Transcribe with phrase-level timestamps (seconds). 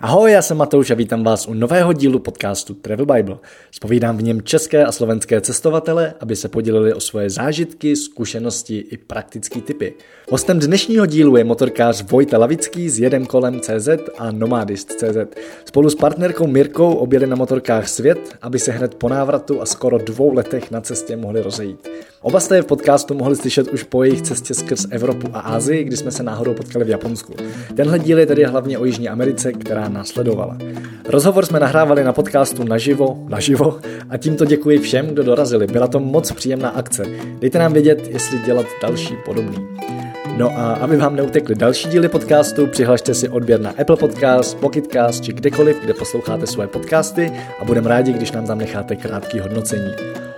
[0.00, 3.36] Ahoj, já jsem Matouš a vítám vás u nového dílu podcastu Travel Bible.
[3.70, 8.96] Spovídám v něm české a slovenské cestovatele, aby se podělili o svoje zážitky, zkušenosti i
[8.96, 9.94] praktické typy.
[10.30, 15.16] Hostem dnešního dílu je motorkář Vojta Lavický z Jedem kolem CZ a Nomadist.cz.
[15.64, 19.98] Spolu s partnerkou Mirkou objeli na motorkách svět, aby se hned po návratu a skoro
[19.98, 21.88] dvou letech na cestě mohli rozejít.
[22.22, 25.84] Oba jste je v podcastu mohli slyšet už po jejich cestě skrz Evropu a Asii,
[25.84, 27.34] kdy jsme se náhodou potkali v Japonsku.
[27.76, 30.56] Tenhle díl je tedy hlavně o Jižní Americe, která následovala.
[31.08, 33.78] Rozhovor jsme nahrávali na podcastu naživo, naživo
[34.10, 35.66] a tímto děkuji všem, kdo dorazili.
[35.66, 37.02] Byla to moc příjemná akce.
[37.40, 39.68] Dejte nám vědět, jestli dělat další podobný.
[40.36, 45.24] No a aby vám neutekly další díly podcastu, přihlašte si odběr na Apple Podcast, Pocketcast
[45.24, 49.90] či kdekoliv, kde posloucháte svoje podcasty a budeme rádi, když nám tam necháte krátký hodnocení.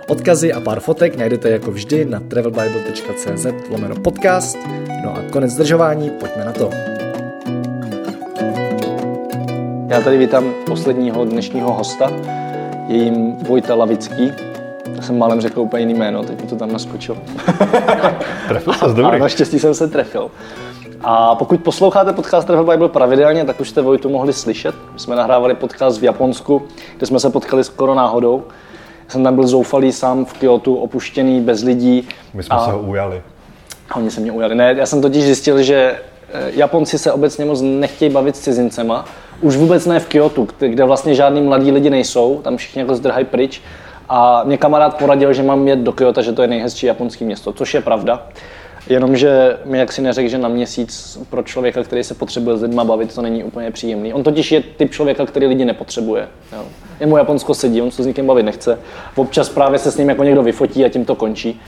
[0.07, 4.57] Odkazy a pár fotek najdete jako vždy na travelbible.cz lomeno podcast.
[5.03, 6.96] No a konec zdržování, pojďme na to.
[9.89, 12.11] Já tady vítám posledního dnešního hosta,
[12.87, 14.31] je jim Vojta Lavický.
[14.95, 17.17] Já jsem málem řekl úplně jiný jméno, teď mi to tam naskočilo.
[18.47, 19.03] Trefil se, dobrý.
[19.03, 20.31] A naštěstí jsem se trefil.
[21.01, 24.75] A pokud posloucháte podcast Travel Bible pravidelně, tak už jste Vojtu mohli slyšet.
[24.93, 26.61] My jsme nahrávali podcast v Japonsku,
[26.97, 28.43] kde jsme se potkali skoro náhodou.
[29.05, 32.07] Já jsem tam byl zoufalý sám v Kyoto, opuštěný, bez lidí.
[32.33, 32.65] My jsme a...
[32.65, 33.21] se ho ujali.
[33.89, 34.55] A oni se mě ujali.
[34.55, 35.99] Ne, já jsem totiž zjistil, že
[36.33, 39.05] Japonci se obecně moc nechtějí bavit s cizincema.
[39.41, 43.25] Už vůbec ne v Kyoto, kde vlastně žádní mladí lidi nejsou, tam všichni jako zdrhají
[43.25, 43.61] pryč.
[44.09, 47.53] A mě kamarád poradil, že mám jet do Kyoto, že to je nejhezčí japonské město,
[47.53, 48.27] což je pravda.
[48.89, 52.83] Jenomže mi jak si neřekl, že na měsíc pro člověka, který se potřebuje s lidma
[52.83, 54.13] bavit, to není úplně příjemný.
[54.13, 56.27] On totiž je typ člověka, který lidi nepotřebuje.
[56.53, 56.63] Jo.
[56.99, 58.79] Jemu Japonsko sedí, on se s nikým bavit nechce.
[59.15, 61.61] Občas právě se s ním jako někdo vyfotí a tím to končí.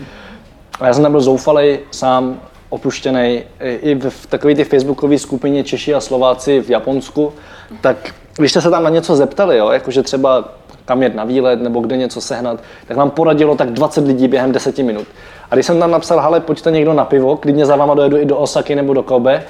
[0.80, 3.44] A já jsem tam byl zoufalý, sám, opuštěný.
[3.62, 7.34] I v takové ty facebookové skupině Češi a Slováci v Japonsku,
[7.82, 7.98] tak
[8.38, 10.50] když jste se tam na něco zeptali, jo, jakože třeba
[10.86, 14.52] kam jet na výlet nebo kde něco sehnat, tak vám poradilo tak 20 lidí během
[14.52, 15.08] 10 minut.
[15.52, 18.26] A když jsem tam napsal, hele, pojďte někdo na pivo, klidně za váma dojedu i
[18.26, 19.44] do Osaky nebo do Kobe,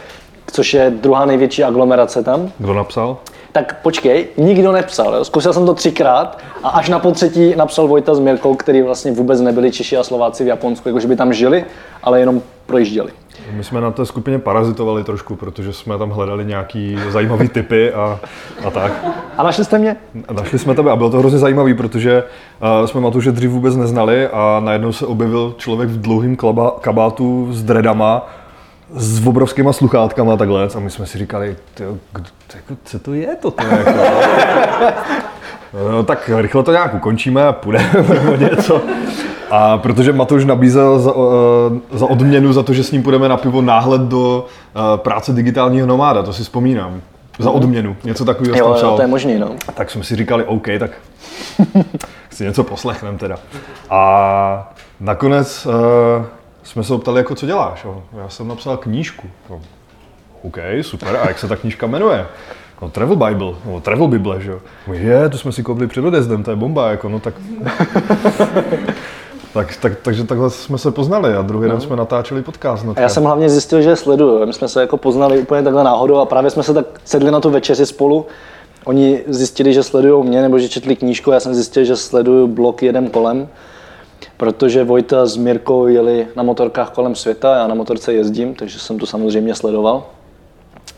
[0.52, 2.52] což je druhá největší aglomerace tam.
[2.58, 3.18] Kdo napsal?
[3.52, 5.16] Tak počkej, nikdo nepsal.
[5.16, 5.26] Jo.
[5.26, 9.42] Zkusil jsem to třikrát a až na potřetí napsal Vojta s Mirkou, který vlastně vůbec
[9.42, 11.66] nebyli Češi a Slováci v Japonsku, jakože by tam žili,
[12.04, 13.12] ale jenom projížděli.
[13.52, 18.20] My jsme na té skupině parazitovali trošku, protože jsme tam hledali nějaký zajímavý typy a,
[18.66, 19.06] a tak.
[19.38, 19.96] A našli jste mě?
[20.28, 22.24] A našli jsme tebe a bylo to hrozně zajímavý, protože
[22.80, 26.38] uh, jsme Matouše dřív vůbec neznali a najednou se objevil člověk v dlouhém
[26.82, 28.30] kabátu s dredama,
[28.94, 32.26] s obrovskýma sluchátkama takhle a my jsme si říkali, tyjo, kdo,
[32.56, 33.54] jako, co to je to?
[33.78, 33.92] Jako?
[35.92, 38.82] No, tak rychle to nějak ukončíme a půjdeme něco.
[39.50, 41.26] A protože Matouš nabízel za, uh,
[41.92, 44.46] za odměnu za to, že s ním půjdeme na pivo náhled do
[44.76, 47.02] uh, práce digitálního nomáda, to si vzpomínám.
[47.40, 49.56] Za odměnu, něco takového jo, jo, to je možný, no.
[49.74, 50.92] Tak jsme si říkali, OK, tak
[52.30, 53.36] si něco poslechnem teda.
[53.90, 55.74] A nakonec uh,
[56.64, 57.84] jsme se optali, jako co děláš.
[57.86, 58.04] Jo?
[58.18, 59.28] Já jsem napsal knížku.
[59.50, 59.60] No,
[60.44, 62.26] OK, super, a jak se ta knížka jmenuje?
[62.82, 64.60] No Travel Bible, no Travel Bible, že jo.
[64.94, 67.34] Je, to jsme si koupili před odezdem, to je bomba, jako no tak...
[69.54, 71.72] Tak, tak, takže takhle jsme se poznali a druhý no.
[71.72, 72.86] den jsme natáčeli podcast.
[72.96, 74.46] A já jsem hlavně zjistil, že je sleduju.
[74.46, 77.40] My jsme se jako poznali úplně takhle náhodou a právě jsme se tak sedli na
[77.40, 78.26] tu večeři spolu.
[78.86, 82.84] Oni zjistili, že sledují mě nebo že četli knížku, já jsem zjistil, že sleduju blog
[82.84, 83.48] Jedem kolem,
[84.38, 89.00] protože Vojta s Mirkou jeli na motorkách kolem světa, já na motorce jezdím, takže jsem
[89.00, 90.04] to samozřejmě sledoval.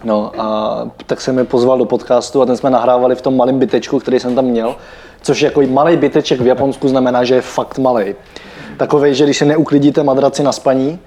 [0.04, 3.60] No a tak jsem mi pozval do podcastu a ten jsme nahrávali v tom malém
[3.60, 4.76] bytečku, který jsem tam měl,
[5.22, 8.16] což jako malý byteček v Japonsku znamená, že je fakt malý.
[8.78, 11.00] Takový, že když si neuklidíte madraci na spaní,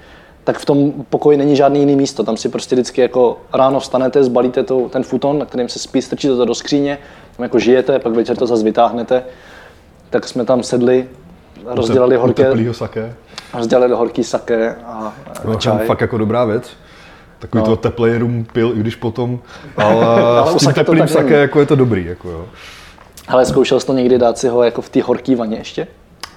[0.45, 2.25] tak v tom pokoji není žádný jiný místo.
[2.25, 6.03] Tam si prostě vždycky jako ráno vstanete, zbalíte to, ten futon, na kterým se spí,
[6.03, 6.99] strčíte to do skříně,
[7.37, 9.23] tam jako žijete, pak večer to zase vytáhnete.
[10.11, 11.09] Tak jsme tam sedli,
[11.67, 12.53] rozdělali horké,
[13.55, 15.13] rozdělali horký sake a,
[15.53, 15.87] a čaj.
[15.87, 16.71] fakt jako dobrá věc.
[17.39, 17.71] Takový no.
[17.71, 19.39] to teplej rum pil, i když potom,
[19.77, 22.05] ale, ale s tím teplým sake jako je to dobrý.
[22.05, 22.47] Jako jo.
[23.29, 25.87] Ale zkoušel jsi to někdy dát si ho jako v té horké vaně ještě?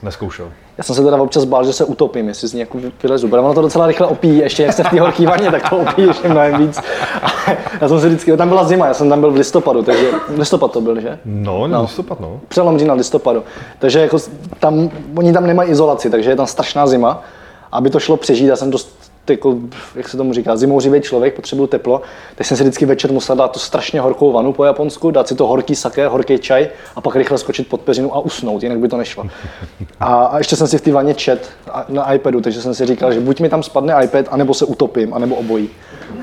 [0.03, 0.51] Neskoušel.
[0.77, 3.27] Já jsem se teda občas bál, že se utopím, jestli z ní jako vylezu.
[3.27, 6.07] Ono to docela rychle opíjí, ještě jak se v té horké vaně, tak to opíjí
[6.07, 6.79] ještě mnohem víc.
[7.81, 10.71] já jsem si vždycky, tam byla zima, já jsem tam byl v listopadu, takže listopad
[10.71, 11.19] to byl, že?
[11.25, 11.81] No, no.
[11.81, 12.39] listopad, no.
[12.47, 13.43] Přelom října listopadu.
[13.79, 14.17] Takže jako
[14.59, 17.21] tam, oni tam nemají izolaci, takže je tam strašná zima.
[17.71, 19.55] Aby to šlo přežít, já jsem dost jako,
[19.95, 22.01] jak se tomu říká, zimouřivý člověk, potřebuju teplo,
[22.35, 25.35] tak jsem si vždycky večer musel dát tu strašně horkou vanu po Japonsku, dát si
[25.35, 28.87] to horký sake, horký čaj a pak rychle skočit pod peřinu a usnout, jinak by
[28.87, 29.23] to nešlo.
[29.99, 31.49] A, a ještě jsem si v té vaně čet
[31.89, 35.13] na iPadu, takže jsem si říkal, že buď mi tam spadne iPad, anebo se utopím,
[35.13, 35.69] anebo obojí.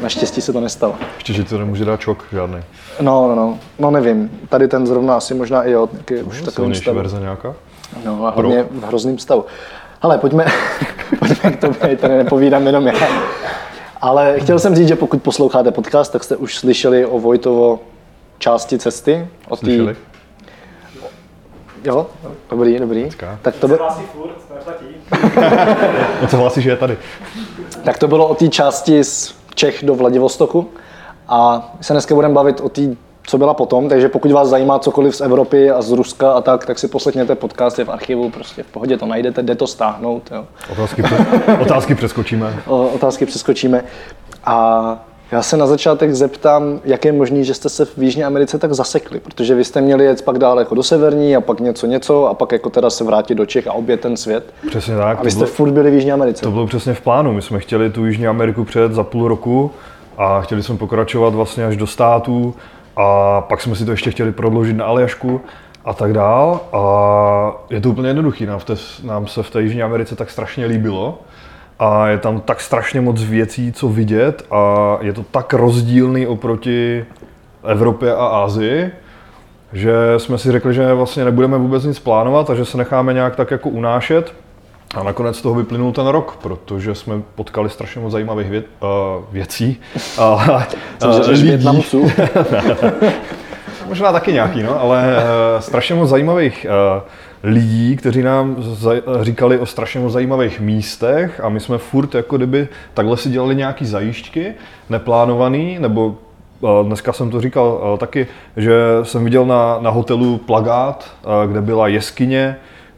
[0.01, 0.95] Naštěstí se to nestalo.
[1.15, 2.59] Ještě, že to nemůže dát čok žádný.
[3.01, 4.31] No, no, no, no nevím.
[4.49, 6.97] Tady ten zrovna asi možná i jo, taky už No, stavu.
[6.97, 7.55] verze nějaká?
[8.05, 9.45] No a hodně v hrozným stavu.
[10.03, 10.45] Ale pojďme,
[11.29, 12.95] pojďme k tobě, tady nepovídám jenom já.
[14.01, 17.81] Ale chtěl jsem říct, že pokud posloucháte podcast, tak jste už slyšeli o Vojtovo
[18.39, 19.29] části cesty.
[19.49, 19.97] O tý- Slyšeli?
[21.85, 22.07] Jo,
[22.51, 23.05] dobrý, dobrý.
[23.05, 23.39] Hezká.
[23.43, 23.75] Tak to, by,
[26.23, 26.99] No co hlásí, že je tady?
[27.85, 30.71] tak to bylo o té části z Čech do Vladivostoku.
[31.29, 32.83] A my se dneska budeme bavit o té,
[33.27, 36.67] co byla potom, takže pokud vás zajímá cokoliv z Evropy a z Ruska a tak,
[36.67, 40.23] tak si poslechněte podcast, je v archivu, prostě v pohodě to najdete, jde to stáhnout.
[40.35, 40.45] Jo.
[40.73, 41.03] Otázky,
[41.63, 42.55] otázky přeskočíme.
[42.67, 43.85] O- otázky přeskočíme.
[44.45, 44.99] A
[45.33, 48.73] já se na začátek zeptám, jak je možné, že jste se v Jižní Americe tak
[48.75, 52.27] zasekli, protože vy jste měli jet pak dál jako do severní a pak něco něco
[52.27, 54.45] a pak jako teda se vrátit do Čech a obět ten svět.
[54.69, 55.19] Přesně tak.
[55.19, 56.43] A vy jste bylo- furt byli v Jižní Americe.
[56.43, 57.33] To bylo přesně v plánu.
[57.33, 59.71] My jsme chtěli tu Jižní Ameriku přejet za půl roku
[60.19, 62.55] a chtěli jsme pokračovat vlastně až do států
[62.97, 65.41] a pak jsme si to ještě chtěli prodloužit na Aljašku
[65.85, 66.61] a tak dál.
[66.73, 68.47] A je to úplně jednoduchý.
[68.47, 68.75] Nám, v té,
[69.05, 71.19] nám se v té Jižní Americe tak strašně líbilo
[71.79, 77.05] a je tam tak strašně moc věcí, co vidět a je to tak rozdílný oproti
[77.65, 78.93] Evropě a Asii,
[79.73, 83.37] že jsme si řekli, že vlastně nebudeme vůbec nic plánovat a že se necháme nějak
[83.37, 84.35] tak jako unášet.
[84.95, 88.89] A nakonec z toho vyplynul ten rok, protože jsme potkali strašně moc zajímavých věd, uh,
[89.33, 89.81] věcí.
[90.19, 90.67] A,
[90.99, 91.49] Jsem uh, lidí.
[91.49, 92.11] Větnamců.
[93.89, 97.03] Možná taky nějaký, no, ale uh, strašně moc zajímavých uh,
[97.43, 98.57] lidí, kteří nám
[99.21, 103.55] říkali o strašně moc zajímavých místech a my jsme furt jako kdyby takhle si dělali
[103.55, 104.55] nějaký zajížďky,
[104.91, 106.15] neplánovaný, nebo
[106.83, 108.27] dneska jsem to říkal taky,
[108.57, 111.11] že jsem viděl na, na hotelu plagát,
[111.47, 112.57] kde byla jeskyně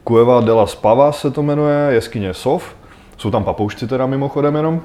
[0.08, 2.74] Cueva de la Spava se to jmenuje, jeskyně Sov.
[3.16, 4.80] Jsou tam papoušci teda mimochodem jenom.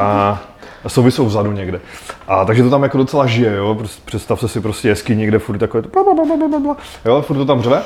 [0.00, 0.38] A
[0.86, 1.80] sovy jsou vzadu někde.
[2.28, 3.78] A takže to tam jako docela žije, jo.
[4.04, 6.76] Představte si prostě jeskyni, kde furt takové to bla, bla, bla, bla, bla.
[7.04, 7.82] jo, furt to tam řve.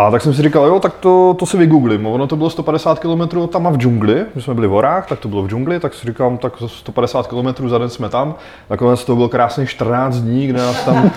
[0.00, 2.06] A tak jsem si říkal, jo, tak to, to si vygooglím.
[2.06, 5.18] Ono to bylo 150 km tam a v džungli, my jsme byli v horách, tak
[5.18, 8.34] to bylo v džungli, tak si říkám, tak za 150 km za den jsme tam.
[8.70, 11.10] Nakonec to bylo krásných 14 dní, kde nás tam uh,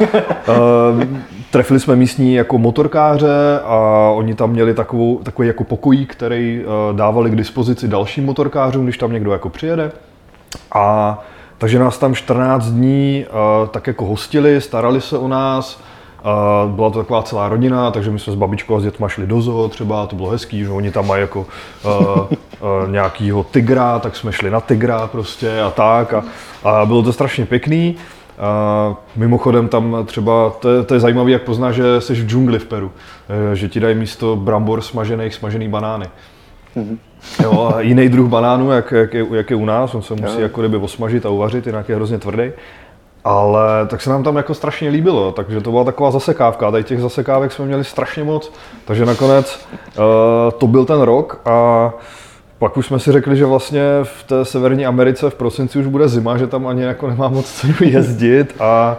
[1.51, 6.97] trefili jsme místní jako motorkáře a oni tam měli takovou, takový jako pokojík, který uh,
[6.97, 9.91] dávali k dispozici dalším motorkářům, když tam někdo jako přijede.
[10.71, 11.19] A
[11.57, 15.81] takže nás tam 14 dní uh, tak jako hostili, starali se o nás.
[16.65, 19.27] Uh, byla to taková celá rodina, takže my jsme s babičkou a s dětma šli
[19.27, 22.27] do zoo třeba, to bylo hezký, že oni tam mají jako uh, uh,
[22.91, 26.23] nějakýho tygra, tak jsme šli na tygra prostě a tak a,
[26.63, 27.95] a bylo to strašně pěkný.
[28.89, 32.59] Uh, mimochodem tam třeba, to je, to je zajímavé, jak poznáš, že jsi v džungli
[32.59, 36.05] v Peru, uh, že ti dají místo brambor smažených, smažený banány.
[37.43, 40.41] Jo, a jiný druh banánů, jak, jak, je, jak je u nás, on se musí
[40.41, 42.51] jako kdyby osmažit a uvařit, jinak je hrozně tvrdý.
[43.23, 46.71] Ale tak se nám tam jako strašně líbilo, takže to byla taková zasekávka.
[46.71, 48.51] Tady těch zasekávek jsme měli strašně moc,
[48.85, 50.03] takže nakonec uh,
[50.57, 51.89] to byl ten rok a
[52.59, 56.07] pak už jsme si řekli, že vlastně v té Severní Americe v prosinci už bude
[56.07, 58.97] zima, že tam ani jako nemá moc cenu jezdit a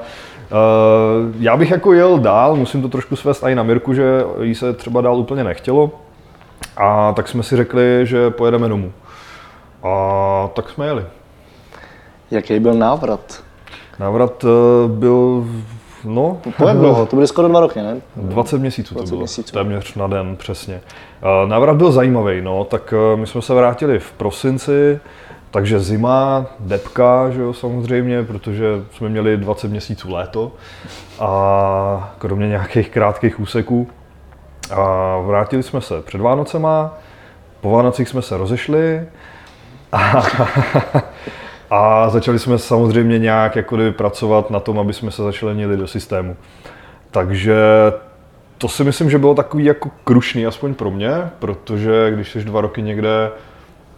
[0.50, 4.54] uh, já bych jako jel dál, musím to trošku svést i na Mirku, že jí
[4.54, 5.90] se třeba dál úplně nechtělo.
[6.76, 8.92] A tak jsme si řekli, že pojedeme domů.
[9.82, 11.04] A tak jsme jeli.
[12.30, 13.42] Jaký byl návrat?
[13.98, 14.48] Návrat eh,
[14.88, 15.44] byl,
[16.04, 17.96] no, To je dlouho, to byly skoro dva roky, ne?
[18.16, 19.52] 20 měsíců 20 to bylo, měsíců.
[19.52, 20.80] téměř na den, přesně.
[21.22, 25.00] Eh, Návrat byl zajímavý, no, tak eh, my jsme se vrátili v prosinci,
[25.50, 28.64] takže zima, depka, že jo, samozřejmě, protože
[28.96, 30.52] jsme měli 20 měsíců léto
[31.20, 33.88] a kromě nějakých krátkých úseků.
[34.70, 36.94] A vrátili jsme se před Vánocema,
[37.60, 39.02] po Vánocích jsme se rozešli
[39.92, 40.22] a,
[41.74, 45.86] a začali jsme samozřejmě nějak jako kdyby pracovat na tom, aby jsme se začlenili do
[45.86, 46.36] systému.
[47.10, 47.56] Takže
[48.58, 52.60] to si myslím, že bylo takový jako krušný, aspoň pro mě, protože když jsi dva
[52.60, 53.30] roky někde,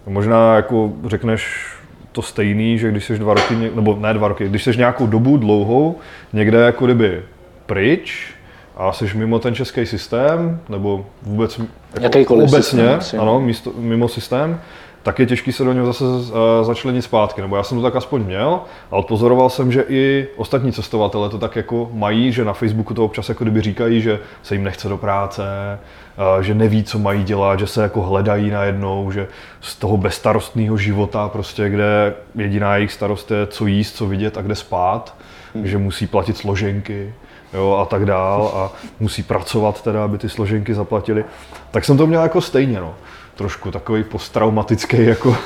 [0.06, 1.66] možná jako řekneš
[2.12, 5.37] to stejný, že když jsi dva roky, nebo ne dva roky, když jsi nějakou dobu
[5.37, 5.99] dlouhou
[6.33, 7.23] někde jako kdyby
[7.66, 8.35] pryč
[8.76, 11.61] a jsi mimo ten český systém, nebo vůbec
[12.00, 14.61] jako obecně, systém ano, místo, mimo systém,
[15.06, 17.40] tak je těžký se do něho zase eh, začlenit zpátky.
[17.40, 18.60] Nebo já jsem to tak aspoň měl
[18.90, 23.04] a odpozoroval jsem, že i ostatní cestovatele to tak jako mají, že na Facebooku to
[23.04, 25.44] občas jako kdyby říkají, že se jim nechce do práce,
[25.78, 29.28] eh, že neví, co mají dělat, že se jako hledají najednou, že
[29.60, 34.42] z toho bezstarostného života, prostě, kde jediná jejich starost je, co jíst, co vidět a
[34.42, 35.14] kde spát,
[35.54, 35.66] hmm.
[35.66, 37.14] že musí platit složenky,
[37.54, 41.25] jo, a tak dál a musí pracovat teda, aby ty složenky zaplatili.
[41.70, 42.94] Tak jsem to měl jako stejně, no.
[43.37, 45.37] Trošku takový posttraumatický, jako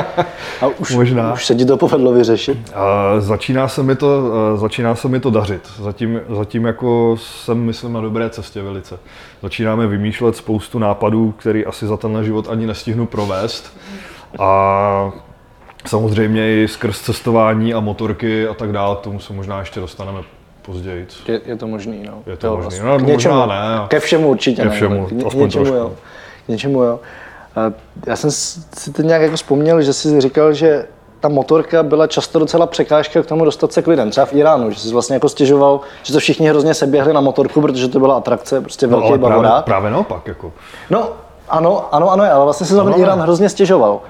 [0.60, 1.32] a už, možná.
[1.32, 2.72] Už se ti to povedlo vyřešit?
[2.74, 4.22] A začíná, se mi to,
[4.56, 5.62] začíná se mi to dařit.
[5.78, 8.98] Zatím, zatím jako jsem, myslím, na dobré cestě velice.
[9.42, 13.76] Začínáme vymýšlet spoustu nápadů, který asi za tenhle život ani nestihnu provést.
[14.38, 15.12] A
[15.86, 20.20] samozřejmě i skrz cestování a motorky a tak dále, k tomu se možná ještě dostaneme
[20.62, 21.06] později.
[21.28, 22.22] Je, je to možný, no.
[22.26, 23.86] Je to, to možný, no, k něčemu, možná ne.
[23.88, 25.74] Ke všemu určitě Ke všemu, ne, k, něčemu, trošku.
[25.74, 25.92] jo.
[26.46, 27.00] K něčemu, jo.
[28.06, 30.86] Já jsem si teď nějak jako vzpomněl, že jsi říkal, že
[31.20, 34.10] ta motorka byla často docela překážka k tomu dostat se k lidem.
[34.10, 37.60] Třeba v Iránu, že jsi vlastně jako stěžoval, že to všichni hrozně seběhli na motorku,
[37.60, 39.64] protože to byla atrakce, prostě velký no, bavorát.
[39.64, 40.26] Právě, právě naopak.
[40.26, 40.52] Jako.
[40.90, 41.08] No,
[41.48, 44.00] ano, ano, ano, ale vlastně se za ten Irán hrozně stěžoval.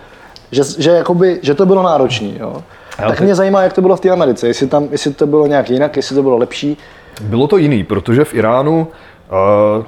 [0.51, 2.31] Že, že, jakoby, že to bylo náročné.
[2.39, 2.63] Jo.
[2.97, 5.71] tak mě zajímá, jak to bylo v té Americe, jestli, tam, jestli to bylo nějak
[5.71, 6.77] jinak, jestli to bylo lepší.
[7.21, 8.89] Bylo to jiný, protože v Iránu
[9.79, 9.85] uh,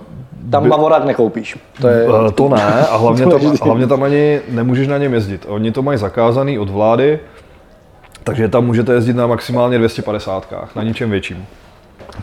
[0.50, 0.68] tam by...
[0.68, 1.58] Bavorák nekoupíš.
[1.80, 2.08] To, je...
[2.08, 5.46] Uh, to ne a hlavně tam, hlavně tam ani nemůžeš na něm jezdit.
[5.48, 7.20] Oni to mají zakázaný od vlády,
[8.24, 11.46] takže tam můžete jezdit na maximálně 250, na ničem větším.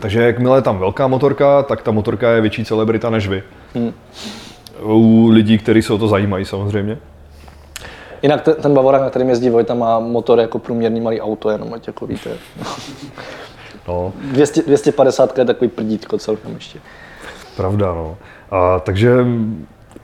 [0.00, 3.42] Takže jakmile je tam velká motorka, tak ta motorka je větší celebrita než vy.
[3.74, 3.92] Hmm.
[4.82, 6.98] U lidí, kteří se o to zajímají samozřejmě.
[8.22, 11.74] Jinak ten, ten Bavorák, na kterým jezdí Vojta, má motor jako průměrný malý auto, jenom
[11.74, 12.30] ať jako víte.
[13.88, 14.12] No.
[14.32, 16.78] 200, 250 je takový prdítko celkem ještě.
[17.56, 18.16] Pravda, no.
[18.50, 19.26] A, takže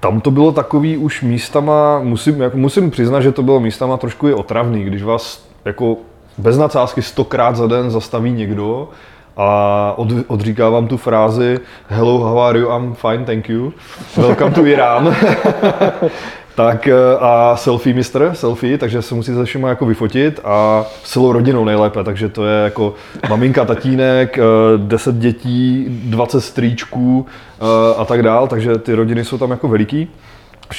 [0.01, 4.29] tam to bylo takový už místama, musím, jako musím přiznat, že to bylo místama trošku
[4.29, 5.97] i otravný, když vás jako
[6.39, 8.89] bez nadsázky stokrát za den zastaví někdo
[9.37, 12.69] a od, odříká vám tu frázi Hello, how are you?
[12.69, 13.73] I'm fine, thank you.
[14.17, 15.17] Welcome to Iran.
[16.55, 21.13] tak eh, a selfie mistr, selfie, takže se musíte se všema jako vyfotit a s
[21.13, 22.95] celou rodinou nejlépe, takže to je jako
[23.29, 24.39] maminka, tatínek,
[24.77, 27.27] 10 eh, dětí, 20 strýčků
[27.61, 27.65] eh,
[27.97, 30.09] a tak dál, takže ty rodiny jsou tam jako veliký.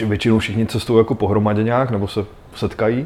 [0.08, 2.25] Většinou všichni cestují jako pohromadě nějak nebo se
[2.56, 3.06] setkají.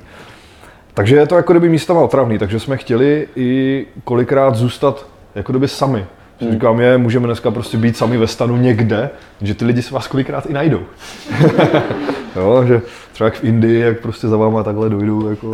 [0.93, 5.05] Takže je to jako kdyby místama otravný, takže jsme chtěli i kolikrát zůstat
[5.35, 6.05] jako kdyby sami.
[6.41, 6.51] Hmm.
[6.51, 9.09] Říkám, je, můžeme dneska prostě být sami ve stanu někde,
[9.41, 10.79] že ty lidi se vás kolikrát i najdou.
[12.35, 12.81] jo, že
[13.13, 15.51] třeba jak v Indii, jak prostě za váma takhle dojdou, jako,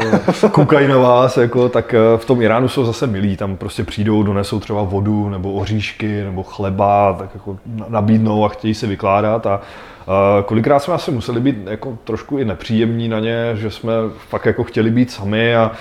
[0.51, 4.23] koukají na vás, jako, tak eh, v tom Iránu jsou zase milí, tam prostě přijdou,
[4.23, 9.61] donesou třeba vodu, nebo oříšky, nebo chleba, tak jako nabídnou a chtějí se vykládat a
[10.07, 13.93] a kolikrát jsme asi museli být jako trošku i nepříjemní na ně, že jsme
[14.29, 15.71] fakt jako chtěli být sami a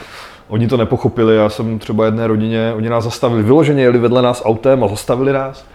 [0.52, 4.42] Oni to nepochopili, já jsem třeba jedné rodině, oni nás zastavili, vyloženě jeli vedle nás
[4.44, 5.66] autem a zastavili nás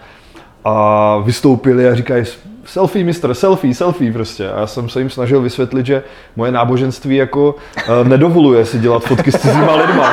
[0.64, 2.24] a vystoupili a říkají
[2.64, 4.50] selfie, mistr, selfie, selfie prostě.
[4.50, 6.02] A já jsem se jim snažil vysvětlit, že
[6.36, 10.12] moje náboženství jako uh, nedovoluje si dělat fotky s cizíma lidma.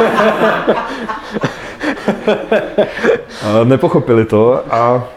[3.07, 5.07] uh, nepochopili to a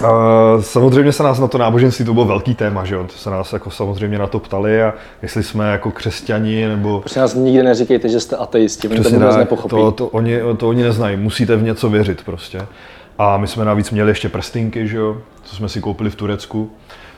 [0.00, 3.04] Uh, samozřejmě se nás na to náboženství, to bylo velký téma, že jo?
[3.04, 7.00] To se nás jako samozřejmě na to ptali a jestli jsme jako křesťani nebo...
[7.00, 9.70] Prostě nás nikdy neříkejte, že jste ateisti, oni to vůbec nepochopí.
[9.70, 12.60] To, to, oni, to oni neznají, musíte v něco věřit prostě.
[13.18, 15.16] A my jsme navíc měli ještě prstinky, že jo?
[15.42, 16.70] Co jsme si koupili v Turecku.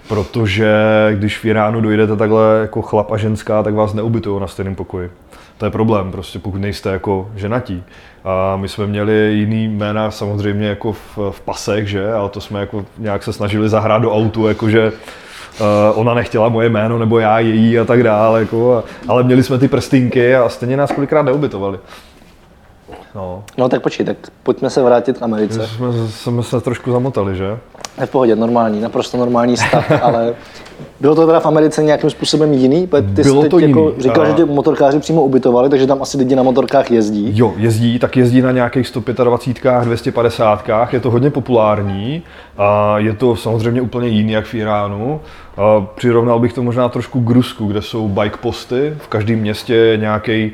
[0.09, 0.75] Protože
[1.15, 5.11] když v Iránu dojdete takhle jako chlap a ženská, tak vás neubytují na stejném pokoji.
[5.61, 7.83] To je problém, prostě pokud nejste jako ženatí.
[8.25, 12.13] A my jsme měli jiný jména samozřejmě jako v, v pasech, že?
[12.13, 16.69] Ale to jsme jako nějak se snažili zahrát do autu, jakože uh, ona nechtěla moje
[16.69, 18.41] jméno nebo já její a tak dále.
[18.41, 21.79] Jako, a, ale měli jsme ty prstinky a stejně nás kolikrát neubytovali.
[23.15, 23.45] No.
[23.59, 25.67] no tak počkej, tak pojďme se vrátit k Americe.
[25.67, 27.59] Jsme, jsme se trošku zamotali, že?
[28.01, 30.35] Je v pohodě, normální, naprosto normální stav, ale
[31.01, 32.89] bylo to teda v Americe nějakým způsobem jiný?
[33.17, 34.03] Ty bylo to jako jiný.
[34.03, 34.27] říkal, a...
[34.29, 37.31] že tě motorkáři přímo ubytovali, takže tam asi lidi na motorkách jezdí.
[37.35, 42.23] Jo, jezdí, tak jezdí na nějakých 125, 250, je to hodně populární
[42.59, 45.21] a je to samozřejmě úplně jiný jak v Iránu.
[45.57, 49.75] A přirovnal bych to možná trošku k Rusku, kde jsou bike posty, v každém městě
[49.75, 50.53] je nějaký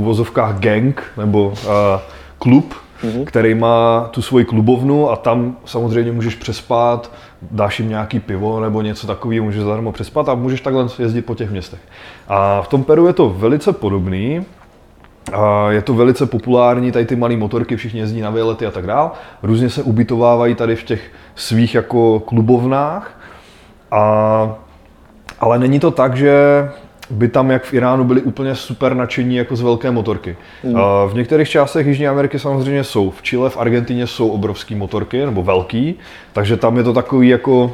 [0.00, 1.54] uvozovkách gang nebo uh,
[2.38, 3.24] klub, mm-hmm.
[3.24, 7.12] který má tu svoji klubovnu a tam samozřejmě můžeš přespat,
[7.50, 11.34] dáš jim nějaký pivo nebo něco takového, můžeš zadarmo přespat a můžeš takhle jezdit po
[11.34, 11.80] těch městech.
[12.28, 14.44] A v tom Peru je to velice podobný,
[15.32, 18.86] a je to velice populární, tady ty malé motorky, všichni jezdí na výlety a tak
[18.86, 19.12] dál.
[19.42, 23.20] Různě se ubytovávají tady v těch svých jako klubovnách.
[23.90, 24.54] A,
[25.40, 26.34] ale není to tak, že
[27.10, 30.36] by tam, jak v Iránu, byli úplně super nadšení jako z velké motorky.
[30.64, 30.74] Mm.
[31.08, 33.10] V některých částech Jižní Ameriky samozřejmě jsou.
[33.10, 35.94] V Chile, v Argentině jsou obrovské motorky, nebo velký,
[36.32, 37.72] takže tam je to takový jako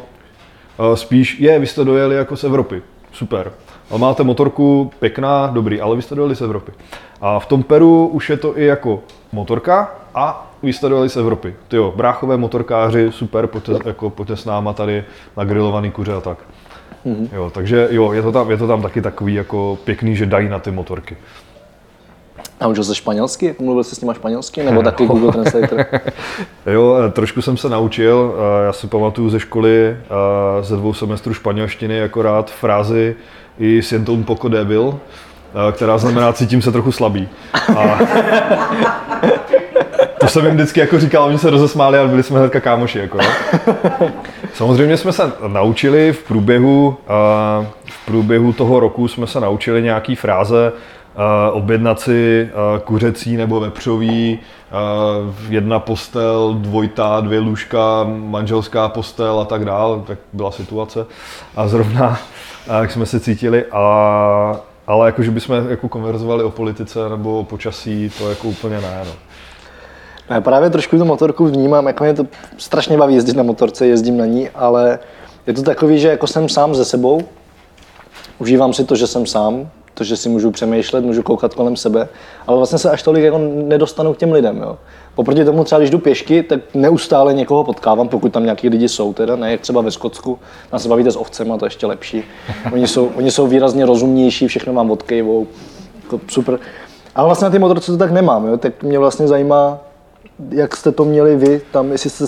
[0.94, 3.52] spíš, je, vy jste dojeli jako z Evropy, super.
[3.90, 6.72] Ale máte motorku pěkná, dobrý, ale vy jste dojeli z Evropy.
[7.20, 9.00] A v tom Peru už je to i jako
[9.32, 11.54] motorka a vy jste dojeli z Evropy.
[11.68, 15.04] Ty jo, bráchové motorkáři, super, pojďte, jako, pojďte s náma tady
[15.36, 16.38] na grilovaný kuře a tak.
[17.06, 17.28] Mm-hmm.
[17.32, 20.48] Jo, takže jo, je to, tam, je to tam taky takový jako pěkný, že dají
[20.48, 21.16] na ty motorky.
[22.60, 23.54] A učil se španělsky?
[23.60, 24.62] Mluvil jsi s nima španělsky?
[24.62, 25.86] Nebo taky Google Translator?
[26.66, 28.34] jo, trošku jsem se naučil.
[28.66, 29.96] Já si pamatuju ze školy
[30.60, 33.16] ze dvou semestrů španělštiny akorát frázi
[33.58, 35.00] i siento un poco débil,
[35.72, 37.28] která znamená cítím se trochu slabý.
[37.76, 37.98] A
[40.20, 42.98] to jsem jim vždycky jako říkal, oni se rozesmáli a byli jsme hnedka kámoši.
[42.98, 43.18] Jako,
[44.56, 46.96] Samozřejmě jsme se naučili v průběhu,
[47.84, 50.72] v průběhu toho roku jsme se naučili nějaký fráze,
[51.52, 52.48] objednat si
[52.84, 54.38] kuřecí nebo vepřový,
[55.48, 61.06] jedna postel, dvojta, dvě lůžka, manželská postel a tak dále, tak byla situace.
[61.56, 62.18] A zrovna
[62.80, 67.44] jak jsme se cítili, a, ale jako, že bychom jako konverzovali o politice nebo o
[67.44, 69.02] počasí, to jako úplně ne.
[69.06, 69.12] No.
[70.30, 72.26] Já právě trošku tu motorku vnímám, jako mě to
[72.58, 74.98] strašně baví jezdit na motorce, jezdím na ní, ale
[75.46, 77.20] je to takový, že jako jsem sám ze sebou,
[78.38, 82.08] užívám si to, že jsem sám, to, že si můžu přemýšlet, můžu koukat kolem sebe,
[82.46, 84.56] ale vlastně se až tolik jako nedostanu k těm lidem.
[84.58, 84.78] Jo.
[85.14, 89.12] Oproti tomu třeba, když jdu pěšky, tak neustále někoho potkávám, pokud tam nějaký lidi jsou,
[89.12, 90.38] teda ne jak třeba ve Skotsku,
[90.70, 92.24] tam se bavíte s ovcema, to je ještě lepší.
[92.72, 95.46] Oni jsou, oni jsou výrazně rozumnější, všechno vám odkejvou,
[96.02, 96.58] jako super.
[97.14, 98.56] Ale vlastně na ty motorce to tak nemám, jo.
[98.56, 99.78] tak mě vlastně zajímá,
[100.50, 102.26] jak jste to měli vy tam, jestli jste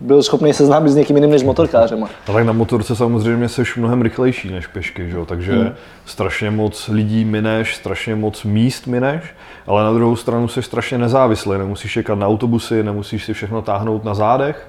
[0.00, 2.04] byl schopný se známit s někým jiným než motorkářem.
[2.04, 5.16] A tak na motorce samozřejmě jsi mnohem rychlejší než pěšky, že?
[5.26, 5.72] takže hmm.
[6.06, 9.22] strašně moc lidí mineš, strašně moc míst mineš,
[9.66, 14.04] ale na druhou stranu jsi strašně nezávislý, nemusíš čekat na autobusy, nemusíš si všechno táhnout
[14.04, 14.68] na zádech,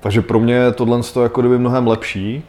[0.00, 2.42] takže pro mě je tohle jako kdyby mnohem lepší.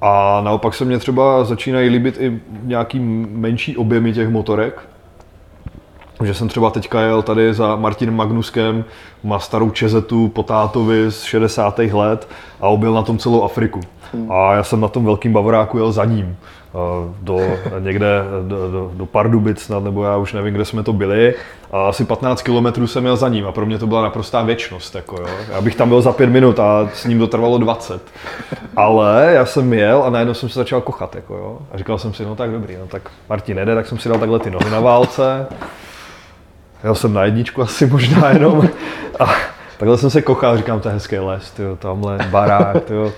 [0.00, 2.98] A naopak se mě třeba začínají líbit i nějaký
[3.30, 4.88] menší objemy těch motorek,
[6.22, 8.84] že jsem třeba teďka jel tady za Martinem Magnuskem,
[9.24, 11.78] má starou čezetu po tátovi z 60.
[11.78, 12.28] let
[12.60, 13.80] a objel na tom celou Afriku.
[14.12, 14.32] Hmm.
[14.32, 16.36] A já jsem na tom velkým bavoráku jel za ním.
[17.20, 17.38] Do,
[17.78, 21.34] někde do, do, do Pardubic snad, nebo já už nevím, kde jsme to byli.
[21.72, 24.94] A asi 15 kilometrů jsem jel za ním a pro mě to byla naprostá věčnost.
[24.94, 25.26] Jako jo.
[25.52, 28.02] Já bych tam byl za pět minut a s ním to trvalo 20.
[28.76, 31.14] Ale já jsem jel a najednou jsem se začal kochat.
[31.14, 31.58] Jako jo.
[31.72, 34.18] A říkal jsem si, no tak dobrý, no tak Martin jede, tak jsem si dal
[34.18, 35.46] takhle ty nohy na válce
[36.84, 38.68] Jel jsem na jedničku asi možná jenom.
[39.20, 39.34] A
[39.78, 43.12] takhle jsem se kochal, říkám, to je hezký les, tyjo, tamhle barák, tyjo.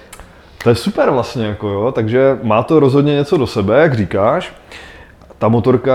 [0.63, 4.55] To je super vlastně, jako jo, takže má to rozhodně něco do sebe, jak říkáš.
[5.39, 5.93] Ta motorka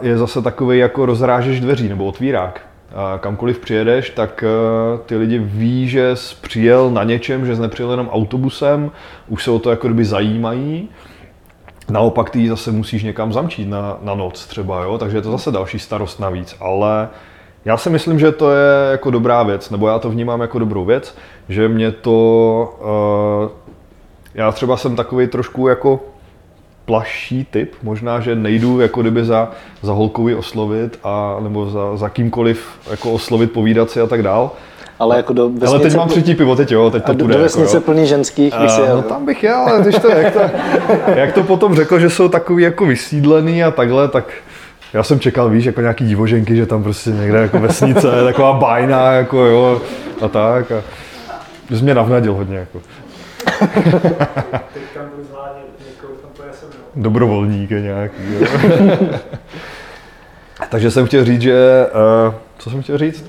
[0.00, 2.60] je zase takový jako rozrážeš dveří nebo otvírák.
[2.94, 7.62] A kamkoliv přijedeš, tak eh, ty lidi ví, že jsi přijel na něčem, že jsi
[7.62, 8.90] nepřijel jenom autobusem,
[9.28, 10.88] už se o to jako kdyby zajímají
[11.90, 14.98] Naopak ty zase musíš někam zamčít na, na noc třeba, jo?
[14.98, 16.56] takže je to zase další starost navíc.
[16.60, 17.08] Ale
[17.64, 20.84] já si myslím, že to je jako dobrá věc, nebo já to vnímám jako dobrou
[20.84, 21.16] věc,
[21.48, 23.50] že mě to, uh,
[24.34, 26.00] já třeba jsem takový trošku jako
[26.84, 29.50] plaší typ, možná, že nejdu jako kdyby za,
[29.82, 34.50] za holkovi oslovit, a, nebo za, za kýmkoliv jako oslovit, povídat si a tak dál,
[34.98, 35.66] ale jako do vesnice...
[35.66, 37.34] Ale teď mám třetí pivo, teď jo, teď to půjde.
[37.34, 38.96] Do vesnice jako, plný ženských bych si jel.
[38.96, 40.40] No tam bych jel, ale když to, jak, to,
[41.14, 44.24] jak to potom řekl, že jsou takový jako vysídlený a takhle, tak
[44.92, 49.12] já jsem čekal, víš, jako nějaký divoženky, že tam prostě někde jako vesnice, taková bajná,
[49.12, 49.82] jako jo,
[50.20, 50.72] a tak.
[50.72, 50.82] A
[51.76, 52.80] jsi mě navnadil hodně, jako.
[56.96, 58.46] Dobrovolník je nějaký, jo.
[60.68, 61.86] Takže jsem chtěl říct, že,
[62.26, 63.24] uh, co jsem chtěl říct?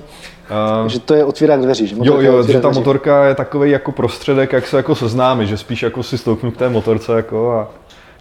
[0.82, 2.78] Uh, že to je otvírák dveří, že Jo, jo, že ta dveří.
[2.80, 6.56] motorka je takový jako prostředek, jak se jako seznámí, že spíš jako si stoupnu k
[6.56, 7.68] té motorce jako a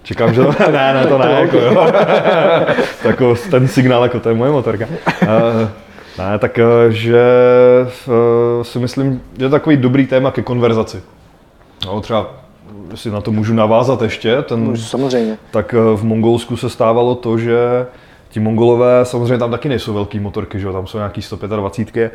[0.04, 1.88] čekám, že ne, ne, to ne, jako jo.
[3.04, 4.86] jako ten signál, jako to je moje motorka.
[5.22, 5.30] Uh,
[6.18, 6.60] ne, tak
[6.90, 7.24] že
[8.08, 11.04] uh, si myslím, že je takový dobrý téma ke konverzaci.
[11.86, 12.28] No, třeba
[12.96, 14.42] si na to můžu navázat ještě.
[14.42, 15.38] Ten, Můžu, samozřejmě.
[15.52, 17.86] Tak v Mongolsku se stávalo to, že
[18.36, 20.74] Ti Mongolové samozřejmě tam taky nejsou velký motorky, že jo?
[20.74, 22.14] tam jsou nějaký 125,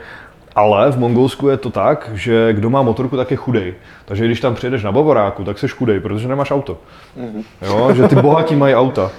[0.55, 3.75] ale v Mongolsku je to tak, že kdo má motorku, tak je chudej.
[4.05, 6.79] Takže když tam přijedeš na Bavoráku, tak jsi chudej, protože nemáš auto.
[7.19, 7.45] Mm-hmm.
[7.63, 9.11] Jo, že ty bohatí mají auta.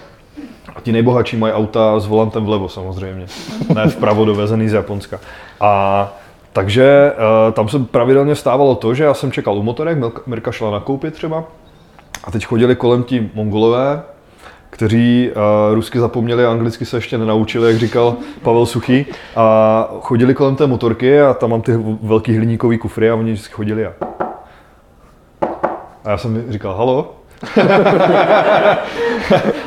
[0.75, 3.25] A ti nejbohatší mají auta s volantem vlevo samozřejmě.
[3.75, 5.19] Ne vpravo dovezený z Japonska.
[5.59, 6.13] A
[6.53, 10.71] takže uh, tam se pravidelně stávalo to, že já jsem čekal u motorek, Mirka šla
[10.71, 11.43] nakoupit třeba.
[12.23, 14.01] A teď chodili kolem ti mongolové
[14.71, 19.05] kteří uh, rusky zapomněli a anglicky se ještě nenaučili, jak říkal Pavel Suchý,
[19.35, 21.71] a chodili kolem té motorky a tam mám ty
[22.03, 23.93] velký hliníkový kufry a oni vždycky chodili a...
[26.05, 27.15] A já jsem říkal, halo,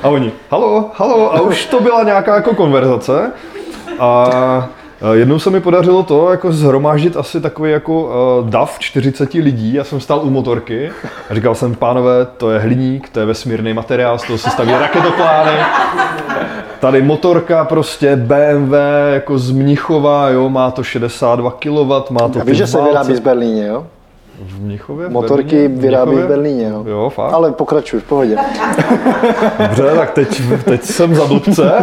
[0.03, 3.33] a oni, halo, halo, a už to byla nějaká jako konverzace.
[3.99, 4.69] A
[5.13, 9.75] jednou se mi podařilo to, jako zhromáždit asi takový jako uh, dav 40 lidí.
[9.75, 10.91] Já jsem stál u motorky
[11.31, 14.73] a říkal jsem, pánové, to je hliník, to je vesmírný materiál, z toho se staví
[14.73, 15.53] raketoplány.
[16.81, 18.75] Tady motorka prostě BMW
[19.13, 23.17] jako z Mnichova, jo, má to 62 kW, má to A víš, že se vyrábí
[23.17, 23.87] z Berlíně, jo?
[24.41, 25.09] V Mnichově?
[25.09, 25.81] v Motorky Berlíně?
[25.81, 26.27] vyrábí v?
[26.29, 26.85] Berlíně, jo.
[26.89, 27.33] Jo, fakt?
[27.33, 28.37] Ale pokračuj, v pohodě.
[29.59, 31.73] Dobře, tak teď, teď jsem za blbce.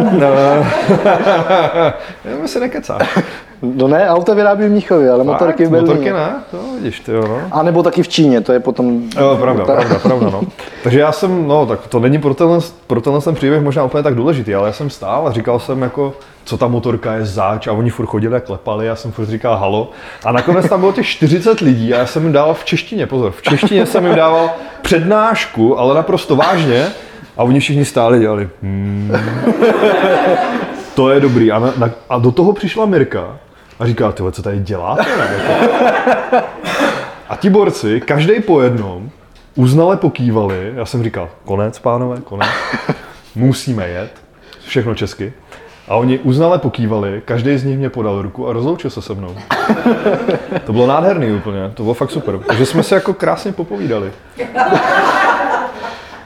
[2.24, 2.98] Já si nekecá.
[3.62, 5.72] No ne, auta vyrábí v Mnichově, ale motorky v Fakt?
[5.72, 5.94] Berlíně.
[5.94, 6.34] Motorky ne?
[6.50, 7.40] To vidíš, ty jo, no.
[7.50, 9.02] A nebo taky v Číně, to je potom...
[9.20, 10.42] Jo, pravda, pravda, pravda, no.
[10.82, 14.02] Takže já jsem, no, tak to není pro tenhle, pro tenhle ten příběh možná úplně
[14.02, 17.66] tak důležitý, ale já jsem stál a říkal jsem jako, co ta motorka je zač
[17.66, 19.90] a oni furt chodili a klepali, já jsem furt říkal halo.
[20.24, 23.30] A nakonec tam bylo těch 40 lidí a já jsem jim dával v češtině, pozor,
[23.32, 24.50] v češtině jsem jim dával
[24.82, 26.86] přednášku, ale naprosto vážně
[27.36, 28.48] a oni všichni stáli dělali.
[28.62, 29.12] Hmm.
[30.94, 31.52] To je dobrý.
[31.52, 33.38] A, na, na, a do toho přišla Mirka
[33.82, 35.06] a říká, ty co tady děláte?
[37.28, 39.10] A ti borci, každý po jednom,
[39.54, 40.72] uznale pokývali.
[40.74, 42.48] Já jsem říkal, konec, pánové, konec.
[43.34, 44.10] Musíme jet.
[44.66, 45.32] Všechno česky.
[45.88, 49.36] A oni uznale pokývali, každý z nich mě podal ruku a rozloučil se se mnou.
[50.64, 52.38] To bylo nádherný úplně, to bylo fakt super.
[52.38, 54.12] Takže jsme se jako krásně popovídali.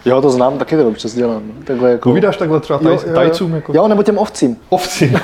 [0.06, 1.42] Jo, to znám, taky to občas dělám.
[1.46, 1.52] no.
[1.64, 2.08] Takhle jako...
[2.08, 3.14] Povídáš takhle třeba taj, Jo, jo, jo.
[3.14, 3.54] tajcům?
[3.54, 3.72] Jako?
[3.76, 4.56] Jo, nebo těm ovcím.
[4.68, 5.14] Ovci.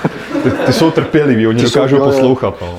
[0.43, 2.11] Ty, ty jsou trpěliví, oni Ty jsou- dokážou jo, jo.
[2.11, 2.55] poslouchat.
[2.63, 2.79] No.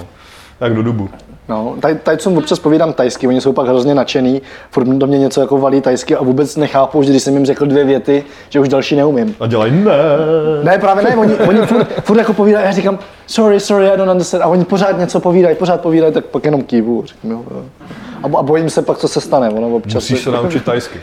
[0.61, 1.09] Jak do dubu.
[1.49, 5.41] No, taj, tajcům občas povídám tajsky, oni jsou pak hrozně nadšený, furt do mě něco
[5.41, 8.69] jako valí tajsky a vůbec nechápou, že když jsem jim řekl dvě věty, že už
[8.69, 9.35] další neumím.
[9.39, 9.91] A dělají ne.
[10.63, 14.11] Ne, právě ne, oni, oni furt, furt jako povídají, já říkám, sorry, sorry, I don't
[14.11, 17.63] understand, a oni pořád něco povídají, pořád povídají, tak pak jenom kývu, říkám, jo, jo.
[18.37, 19.93] A bojím se pak, co se stane, ono občas.
[20.09, 20.99] Musíš se naučit tajsky.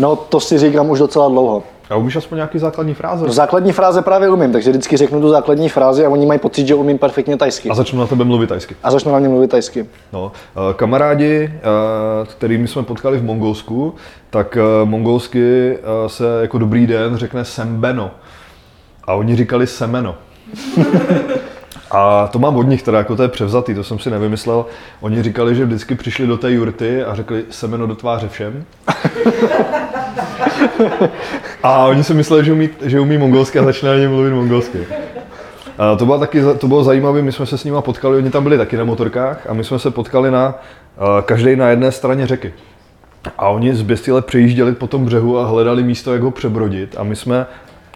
[0.00, 1.62] No, to si říkám už docela dlouho.
[1.90, 3.26] A umíš aspoň nějaký základní fráze?
[3.26, 6.66] No, základní fráze právě umím, takže vždycky řeknu tu základní frázi a oni mají pocit,
[6.66, 7.70] že umím perfektně tajsky.
[7.70, 8.76] A začnu na tebe mluvit tajsky.
[8.82, 9.86] A začnu na mě mluvit tajsky.
[10.12, 11.60] No, eh, kamarádi, eh,
[12.26, 13.94] kterými jsme potkali v Mongolsku,
[14.30, 18.10] tak eh, mongolsky se jako dobrý den řekne sembeno.
[19.04, 20.14] A oni říkali semeno.
[21.90, 24.66] A to mám od nich teda, jako to je převzatý, to jsem si nevymyslel.
[25.00, 28.64] Oni říkali, že vždycky přišli do té jurty a řekli semeno do tváře všem.
[31.62, 34.78] A oni si mysleli, že umí, že umí mongolsky a začali na ně mluvit mongolsky.
[35.78, 38.42] A to bylo taky, to bylo zajímavé, my jsme se s nimi potkali, oni tam
[38.42, 40.54] byli taky na motorkách a my jsme se potkali na,
[41.24, 42.54] každý na jedné straně řeky.
[43.38, 47.16] A oni zběsile přejížděli po tom břehu a hledali místo, jak ho přebrodit a my
[47.16, 47.46] jsme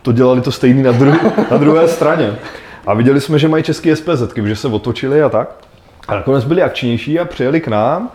[0.03, 2.35] to dělali to stejný na, dru- na druhé straně.
[2.87, 5.49] A viděli jsme, že mají český SPZ, že se otočili a tak.
[6.09, 8.11] A nakonec byli akčnější a přijeli k nám.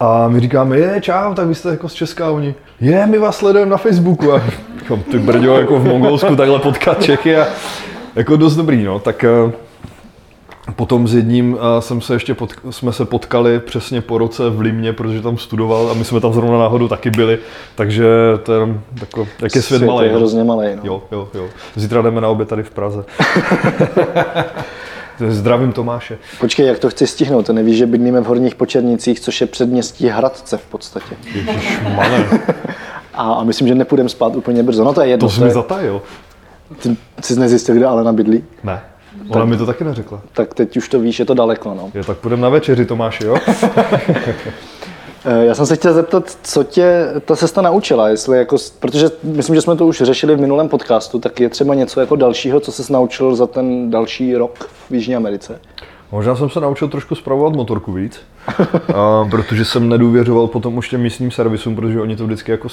[0.00, 2.26] A my říkáme, je, čau, tak vy jste jako z Česka.
[2.26, 4.32] A oni, je, my vás sledujeme na Facebooku.
[4.32, 4.42] A
[5.10, 7.46] ty brďo, jako v Mongolsku takhle potkat Čechy a
[8.16, 9.52] jako dost dobrý, no, tak eh,
[10.76, 14.60] Potom s jedním eh, jsem se ještě pot, jsme se potkali přesně po roce v
[14.60, 17.38] Limě, protože tam studoval a my jsme tam zrovna náhodou taky byli,
[17.74, 18.06] takže
[18.42, 20.06] to je jenom tako, jak je svět, Svět malý.
[20.06, 20.82] je hrozně malý, no.
[20.84, 21.48] Jo, jo, jo.
[21.76, 23.04] Zítra jdeme na oběd tady v Praze.
[25.28, 26.18] Zdravím Tomáše.
[26.40, 27.46] Počkej, jak to chci stihnout?
[27.46, 31.16] To nevíš, že bydlíme v Horních Počernicích, což je předměstí Hradce v podstatě.
[31.34, 32.26] Ježíš, mane,
[33.14, 34.84] A, a myslím, že nepůjdeme spát úplně brzo.
[34.84, 35.28] No to je jedno.
[35.28, 36.02] to jsi to mi zatajil.
[36.82, 38.44] ty jsi nezjistil, kde Alena bydlí?
[38.64, 38.80] Ne,
[39.28, 40.20] ona mi to taky neřekla.
[40.32, 41.74] Tak teď už to víš, je to daleko.
[41.74, 41.90] No.
[41.94, 43.36] Jo, tak půjdeme na večeři, Tomáši, jo?
[45.24, 49.54] Eh, Já jsem se chtěl zeptat, co tě ta cesta naučila, jestli jako, protože myslím,
[49.54, 52.72] že jsme to už řešili v minulém podcastu, tak je třeba něco jako dalšího, co
[52.72, 55.60] ses naučil za ten další rok v Jižní Americe?
[56.12, 58.20] Možná jsem se naučil trošku zpravovat motorku víc,
[58.94, 62.68] a, protože jsem nedůvěřoval potom už těm místním servisům, protože oni to vždycky jako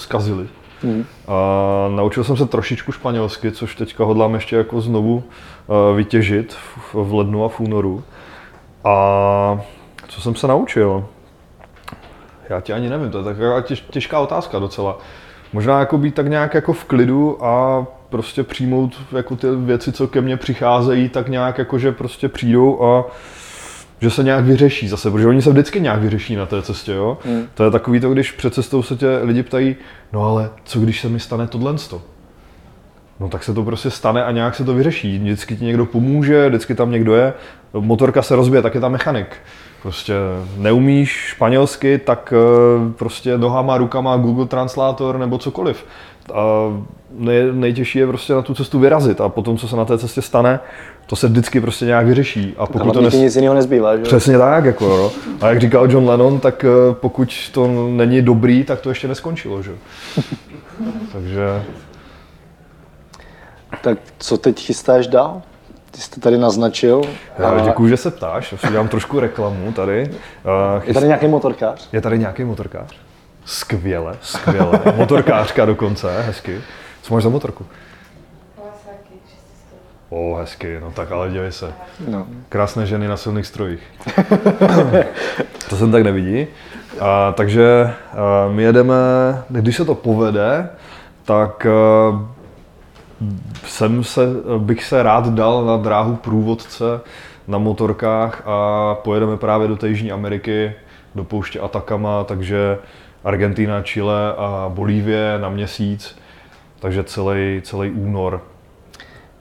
[0.78, 1.06] zkazili.
[1.28, 5.24] A naučil jsem se trošičku španělsky, což teďka hodlám ještě jako znovu
[5.70, 6.58] a, vytěžit
[6.94, 8.04] v, lednu a v únoru.
[8.84, 9.62] A
[10.08, 11.06] co jsem se naučil?
[12.50, 14.98] Já ti ani nevím, to je taková těž, těžká otázka docela.
[15.54, 20.08] Možná jako být tak nějak jako v klidu a prostě přijmout jako ty věci, co
[20.08, 23.06] ke mně přicházejí, tak nějak jako, že prostě přijdou a
[24.02, 27.18] že se nějak vyřeší zase, protože oni se vždycky nějak vyřeší na té cestě, jo.
[27.26, 27.44] Mm.
[27.54, 29.76] To je takový to, když před cestou se tě lidi ptají,
[30.14, 31.76] no ale co když se mi stane tohle
[33.20, 35.20] No tak se to prostě stane a nějak se to vyřeší.
[35.20, 37.34] Vždycky ti někdo pomůže, vždycky tam někdo je.
[37.74, 39.36] Motorka se rozbije, tak je tam mechanik.
[39.82, 40.14] Prostě
[40.58, 45.86] neumíš španělsky, tak eh, prostě nohama, rukama, Google Translator nebo cokoliv.
[46.34, 46.42] a
[47.12, 50.22] nej, nejtěžší je prostě na tu cestu vyrazit a potom, co se na té cestě
[50.22, 50.60] stane,
[51.08, 52.56] to se vždycky prostě nějak vyřeší.
[52.58, 53.14] A pokud to nes...
[53.14, 54.04] nic jiného nezbývá, že?
[54.04, 55.12] Přesně tak, jako jo.
[55.42, 59.64] A jak říkal John Lennon, tak eh, pokud to není dobrý, tak to ještě neskončilo,
[59.64, 59.72] že?
[61.14, 61.64] Takže...
[63.82, 65.42] Tak co teď chystáš dál?
[65.92, 67.02] Ty jsi to tady naznačil.
[67.40, 70.12] Já děkuji, že se ptáš, já si dělám trošku reklamu tady.
[70.84, 71.90] Je tady nějaký motorkář?
[71.94, 72.98] Je tady nějaký motorkář.
[73.46, 74.80] Skvěle, skvěle.
[74.96, 76.62] Motorkářka dokonce, hezky.
[77.02, 77.66] Co máš za motorku?
[80.10, 81.74] O, hezky, no tak ale dívej se.
[82.08, 82.28] No.
[82.50, 83.80] Krásné ženy na silných strojích.
[85.70, 86.48] to jsem tak nevidí.
[87.00, 88.96] A, takže a, my jedeme,
[89.50, 90.70] když se to povede,
[91.26, 91.70] tak a,
[93.66, 94.22] jsem se,
[94.58, 96.84] bych se rád dal na dráhu průvodce
[97.48, 100.74] na motorkách a pojedeme právě do té Jižní Ameriky,
[101.16, 102.78] do pouště Atacama, takže
[103.24, 106.18] Argentina, Chile a Bolívie na měsíc,
[106.80, 108.42] takže celý, celý únor.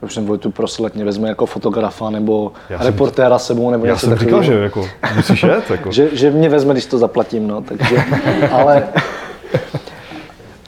[0.00, 3.98] Už jsem tu proslet, mě vezme jako fotografa nebo já reportéra jsem, sebou nebo Já
[3.98, 5.70] jsem říkal, že jako, musíš jet.
[5.70, 5.92] Jako.
[5.92, 8.04] že, že mě vezme, když to zaplatím, no, takže,
[8.52, 8.88] ale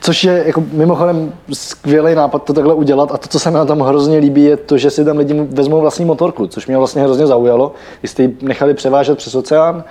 [0.01, 3.65] Což je jako mimochodem skvělý nápad to takhle udělat a to, co se mi na
[3.65, 7.01] tom hrozně líbí, je to, že si tam lidi vezmou vlastní motorku, což mě vlastně
[7.01, 7.73] hrozně zaujalo.
[8.01, 9.83] Vy jste ji nechali převážet přes oceán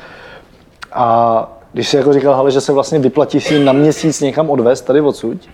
[0.92, 4.80] a když si jako říkal, ale že se vlastně vyplatí si na měsíc někam odvést
[4.80, 5.48] tady odsud,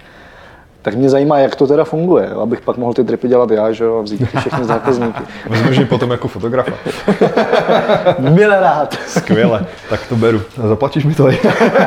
[0.84, 3.84] tak mě zajímá, jak to teda funguje, abych pak mohl ty tripy dělat já, že
[3.84, 5.22] jo, a vzít ty všechny zákazníky.
[5.48, 6.72] Vezmeš potom jako fotografa.
[8.18, 8.98] Milé rád.
[9.06, 10.42] Skvěle, tak to beru.
[10.68, 11.28] Zaplatíš mi to?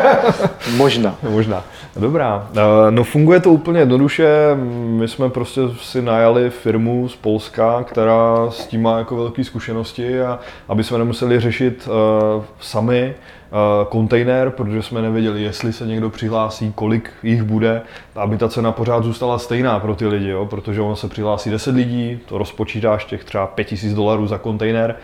[0.77, 1.15] Možná.
[1.29, 1.63] Možná.
[1.95, 2.47] Dobrá.
[2.55, 4.57] Eh, no funguje to úplně jednoduše.
[4.73, 10.21] My jsme prostě si najali firmu z Polska, která s tím má jako velké zkušenosti
[10.21, 13.15] a aby jsme nemuseli řešit uh, sami
[13.89, 17.81] kontejner, protože jsme nevěděli, jestli se někdo přihlásí, kolik jich bude,
[18.15, 20.45] aby ta cena pořád zůstala stejná pro ty lidi, jo?
[20.45, 24.95] protože ono se přihlásí 10 lidí, to rozpočítáš těch třeba 5000 dolarů za kontejner,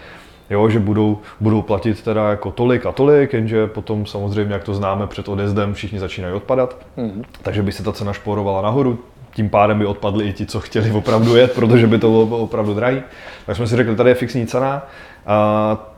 [0.50, 4.74] jo, že budou, budou platit teda jako tolik a tolik, jenže potom samozřejmě, jak to
[4.74, 7.24] známe před odezdem, všichni začínají odpadat, mm-hmm.
[7.42, 9.00] takže by se ta cena šporovala nahoru,
[9.34, 12.74] tím pádem by odpadli i ti, co chtěli opravdu jet, protože by to bylo opravdu
[12.74, 13.02] drahý.
[13.46, 14.88] Tak jsme si řekli, tady je fixní cena,
[15.26, 15.93] a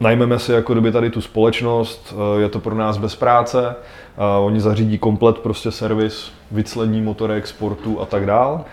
[0.00, 3.76] najmeme si jako kdyby tady tu společnost, eh, je to pro nás bez práce,
[4.16, 8.64] a oni zařídí komplet prostě servis, vyclení motorek, sportu a tak dál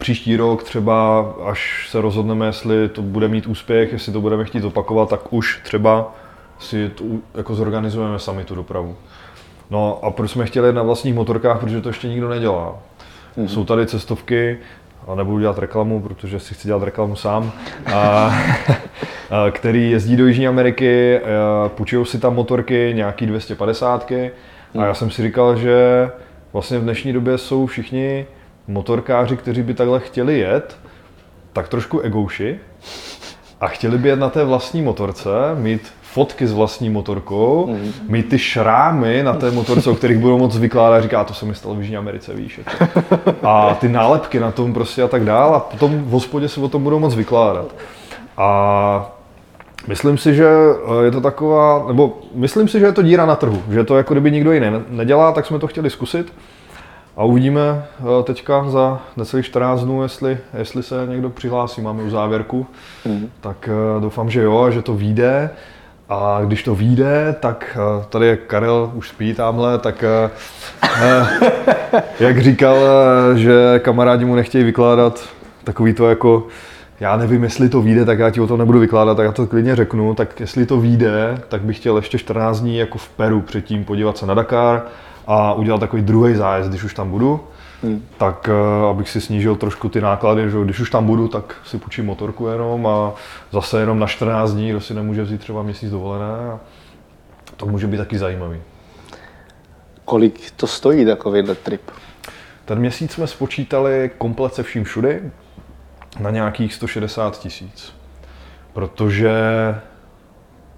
[0.00, 4.64] příští rok třeba, až se rozhodneme, jestli to bude mít úspěch, jestli to budeme chtít
[4.64, 6.14] opakovat, tak už třeba
[6.58, 8.96] si to jako zorganizujeme sami tu dopravu.
[9.70, 12.78] No a proč jsme chtěli na vlastních motorkách, protože to ještě nikdo nedělá.
[13.36, 13.46] Mm-hmm.
[13.46, 14.58] Jsou tady cestovky,
[15.08, 17.52] a nebudu dělat reklamu, protože si chci dělat reklamu sám,
[17.94, 18.30] a,
[19.50, 21.20] který jezdí do Jižní Ameriky,
[21.68, 24.12] půjčují si tam motorky, nějaký 250
[24.78, 26.10] a já jsem si říkal, že
[26.52, 28.26] vlastně v dnešní době jsou všichni
[28.68, 30.78] motorkáři, kteří by takhle chtěli jet,
[31.52, 32.58] tak trošku egouši
[33.60, 37.92] a chtěli by jet na té vlastní motorce, mít fotky s vlastní motorkou, mm.
[38.08, 41.54] mít ty šrámy na té motorce, o kterých budou moc vykládat, říká, to se mi
[41.54, 42.60] stalo v Jižní Americe, víš.
[43.42, 46.68] A ty nálepky na tom prostě a tak dál a potom v hospodě si o
[46.68, 47.74] tom budou moc vykládat.
[48.36, 49.19] A
[49.86, 53.36] Myslím si, že eh, je to taková, nebo myslím si, že je to díra na
[53.36, 56.32] trhu, že to jako kdyby nikdo jiný nedělá, tak jsme to chtěli zkusit.
[57.16, 57.60] A uvidíme
[58.00, 61.80] eh, teďka za necelých 14 dnů, jestli, jestli se někdo přihlásí.
[61.80, 62.66] Máme už závěrku,
[63.04, 63.28] mm.
[63.40, 65.50] tak eh, doufám, že jo, že to vyjde.
[66.12, 70.04] A když to vyjde, tak tady je Karel, už spí tamhle, tak
[72.20, 72.76] jak říkal,
[73.34, 75.28] že kamarádi mu nechtějí vykládat
[75.64, 76.46] takový to jako
[77.00, 79.46] já nevím, jestli to vyjde, tak já ti o tom nebudu vykládat, tak já to
[79.46, 80.14] klidně řeknu.
[80.14, 84.18] Tak jestli to vyjde, tak bych chtěl ještě 14 dní jako v Peru předtím podívat
[84.18, 84.82] se na Dakar,
[85.26, 87.40] a udělal takový druhý zájezd, když už tam budu,
[87.82, 88.04] hmm.
[88.18, 91.78] tak uh, abych si snížil trošku ty náklady, že když už tam budu, tak si
[91.78, 93.12] půjčím motorku jenom a
[93.52, 96.24] zase jenom na 14 dní, kdo si nemůže vzít třeba měsíc dovolené.
[96.24, 96.60] A
[97.56, 98.58] to může být taky zajímavý.
[100.04, 101.90] Kolik to stojí takovýhle trip?
[102.64, 105.20] Ten měsíc jsme spočítali komplet se vším všudy
[106.18, 107.94] na nějakých 160 tisíc.
[108.72, 109.34] Protože...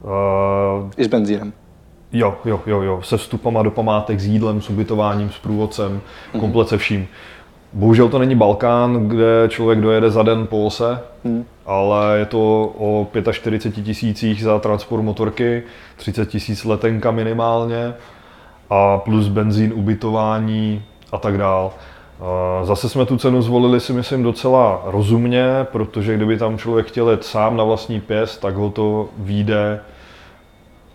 [0.03, 1.53] Uh, I s benzínem.
[2.12, 6.40] Jo, jo, jo, jo, se vstupama do památek, s jídlem, s ubytováním, s průvodcem, mm-hmm.
[6.40, 7.09] komplet se vším.
[7.73, 11.45] Bohužel to není Balkán, kde člověk dojede za den po ose, mm.
[11.66, 15.62] ale je to o 45 tisících za transport motorky,
[15.97, 17.95] 30 tisíc letenka minimálně
[18.71, 21.73] a plus benzín, ubytování a tak dál.
[22.62, 27.25] Zase jsme tu cenu zvolili si myslím docela rozumně, protože kdyby tam člověk chtěl jet
[27.25, 29.81] sám na vlastní pěst, tak ho to výjde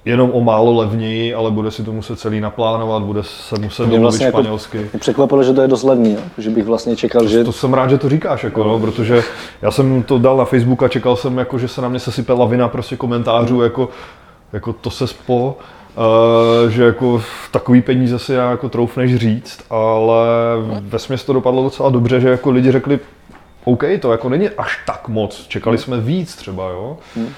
[0.08, 4.02] jenom o málo levněji, ale bude si to muset celý naplánovat, bude se muset domluvit
[4.02, 4.78] vlastně španělsky.
[4.78, 6.20] Jako, mě překvapilo, že to je dost levný, jo?
[6.38, 7.44] že bych vlastně čekal, to, že...
[7.44, 9.24] To jsem rád, že to říkáš, jako, no, protože
[9.62, 12.34] já jsem to dal na Facebook a čekal jsem, jako, že se na mě sesype
[12.34, 13.64] lavina prostě komentářů, mm.
[13.64, 13.90] jako,
[14.54, 15.58] jako to se spo,
[16.70, 20.28] že jako takový peníze si jako troufneš říct, ale
[20.82, 23.00] ve směs to dopadlo docela dobře, že jako lidi řekli,
[23.64, 26.98] OK, to jako není až tak moc, čekali jsme víc třeba, jo.
[27.16, 27.30] Hmm.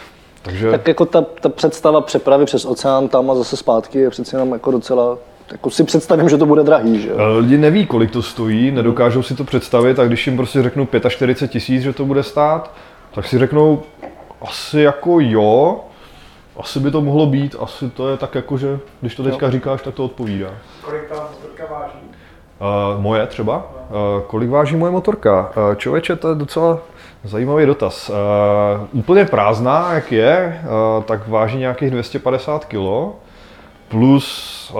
[0.41, 0.71] Takže...
[0.71, 4.51] Tak jako ta, ta představa přepravy přes oceán tam a zase zpátky je přece jenom
[4.51, 5.17] jako docela
[5.51, 9.23] jako si představím, že to bude drahý, že eh, Lidi neví, kolik to stojí, nedokážou
[9.23, 12.71] si to představit a když jim prostě řeknu 45 tisíc, že to bude stát,
[13.13, 13.81] tak si řeknou,
[14.41, 15.79] asi jako jo,
[16.59, 19.51] asi by to mohlo být, asi to je tak jako, že když to teďka jo.
[19.51, 20.49] říkáš, tak to odpovídá.
[20.81, 21.99] Kolik ta motorka váží?
[22.59, 23.57] Uh, moje třeba?
[23.57, 25.51] Uh, kolik váží moje motorka?
[25.57, 26.79] Uh, člověče, to je docela
[27.23, 28.09] zajímavý dotaz.
[28.09, 28.15] Uh,
[28.91, 33.15] úplně prázdná, jak je, uh, tak váží nějakých 250 kg.
[33.87, 34.79] Plus uh,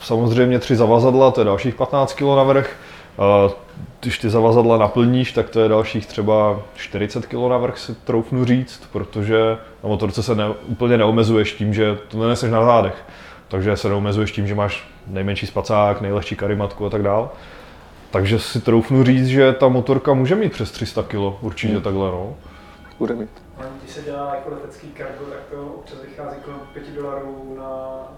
[0.00, 2.76] samozřejmě tři zavazadla, to je dalších 15 kg navrh.
[3.44, 3.52] Uh,
[4.00, 8.88] když ty zavazadla naplníš, tak to je dalších třeba 40 kg navrh si troufnu říct,
[8.92, 9.38] protože
[9.82, 13.04] na motorce se ne, úplně neomezuješ tím, že to neneseš na zádech.
[13.48, 17.30] Takže se neomezuješ tím, že máš nejmenší spacák, nejlehčí karimatku a tak dál.
[18.10, 21.82] Takže si troufnu říct, že ta motorka může mít přes 300 kg, určitě hmm.
[21.82, 22.34] takhle, no.
[22.98, 23.43] Bude mít.
[23.58, 27.64] A když se dělá jako letecký kargo, tak to občas vychází kolem 5 dolarů na,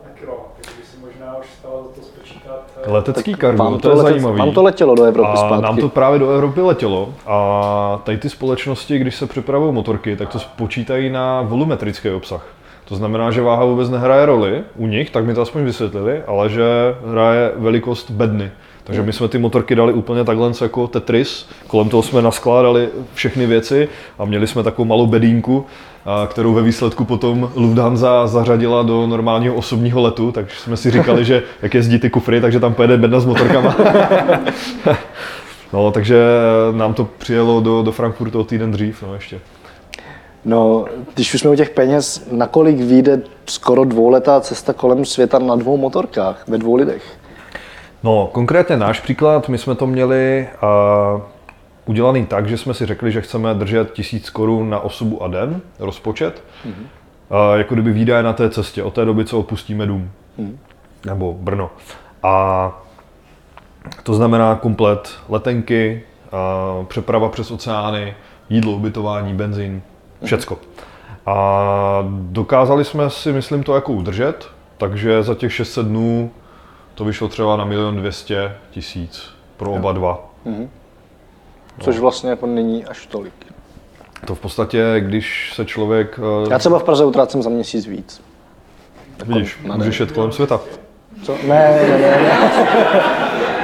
[0.05, 0.47] na kilo.
[0.57, 2.63] Takže by si možná už stalo to spočítat.
[2.83, 4.39] Eh, letecký kargo, to, to je letec, zajímavý.
[4.39, 5.63] Vám to letělo do Evropy a zpátky.
[5.63, 7.15] nám to právě do Evropy letělo.
[7.27, 12.47] A tady ty společnosti, když se připravují motorky, tak to spočítají na volumetrický obsah.
[12.85, 16.49] To znamená, že váha vůbec nehraje roli u nich, tak mi to aspoň vysvětlili, ale
[16.49, 16.65] že
[17.07, 18.51] hraje velikost bedny.
[18.87, 23.47] Takže my jsme ty motorky dali úplně takhle jako Tetris, kolem toho jsme naskládali všechny
[23.47, 25.67] věci a měli jsme takovou malou bedínku,
[26.27, 31.43] kterou ve výsledku potom Lufthansa zařadila do normálního osobního letu, takže jsme si říkali, že
[31.63, 33.77] jak jezdí ty kufry, takže tam pojede bedna s motorkama.
[35.73, 36.17] no, takže
[36.73, 39.41] nám to přijelo do, do Frankfurtu o týden dřív, no ještě.
[40.45, 45.57] No, když už jsme u těch peněz, nakolik vyjde skoro dvouletá cesta kolem světa na
[45.57, 47.16] dvou motorkách, ve dvou lidech?
[48.03, 50.49] No, konkrétně náš příklad, my jsme to měli
[51.15, 51.23] uh,
[51.87, 55.61] udělaný tak, že jsme si řekli, že chceme držet tisíc korun na osobu a den,
[55.79, 57.51] rozpočet, mm-hmm.
[57.53, 60.59] uh, jako kdyby výdaje na té cestě, od té doby, co opustíme dům, mm.
[61.07, 61.71] nebo Brno.
[62.23, 62.73] A
[64.03, 66.03] to znamená komplet letenky,
[66.79, 68.15] uh, přeprava přes oceány,
[68.51, 69.83] jídlo, ubytování, benzín,
[70.25, 70.59] všecko.
[71.27, 76.31] A dokázali jsme si, myslím, to jako udržet, takže za těch 600 dnů
[76.97, 80.31] to vyšlo třeba na milion 200 tisíc pro oba dva.
[80.47, 80.69] Mm-hmm.
[81.81, 83.33] Což vlastně jako není až tolik.
[84.27, 86.21] To v podstatě, když se člověk...
[86.47, 88.23] Eh, Já třeba v Praze utrácím za měsíc víc.
[89.19, 90.61] Jako Vidíš, můžeš jet kolem světa.
[91.23, 91.33] Co?
[91.33, 92.51] Ne, ne, ne, ne.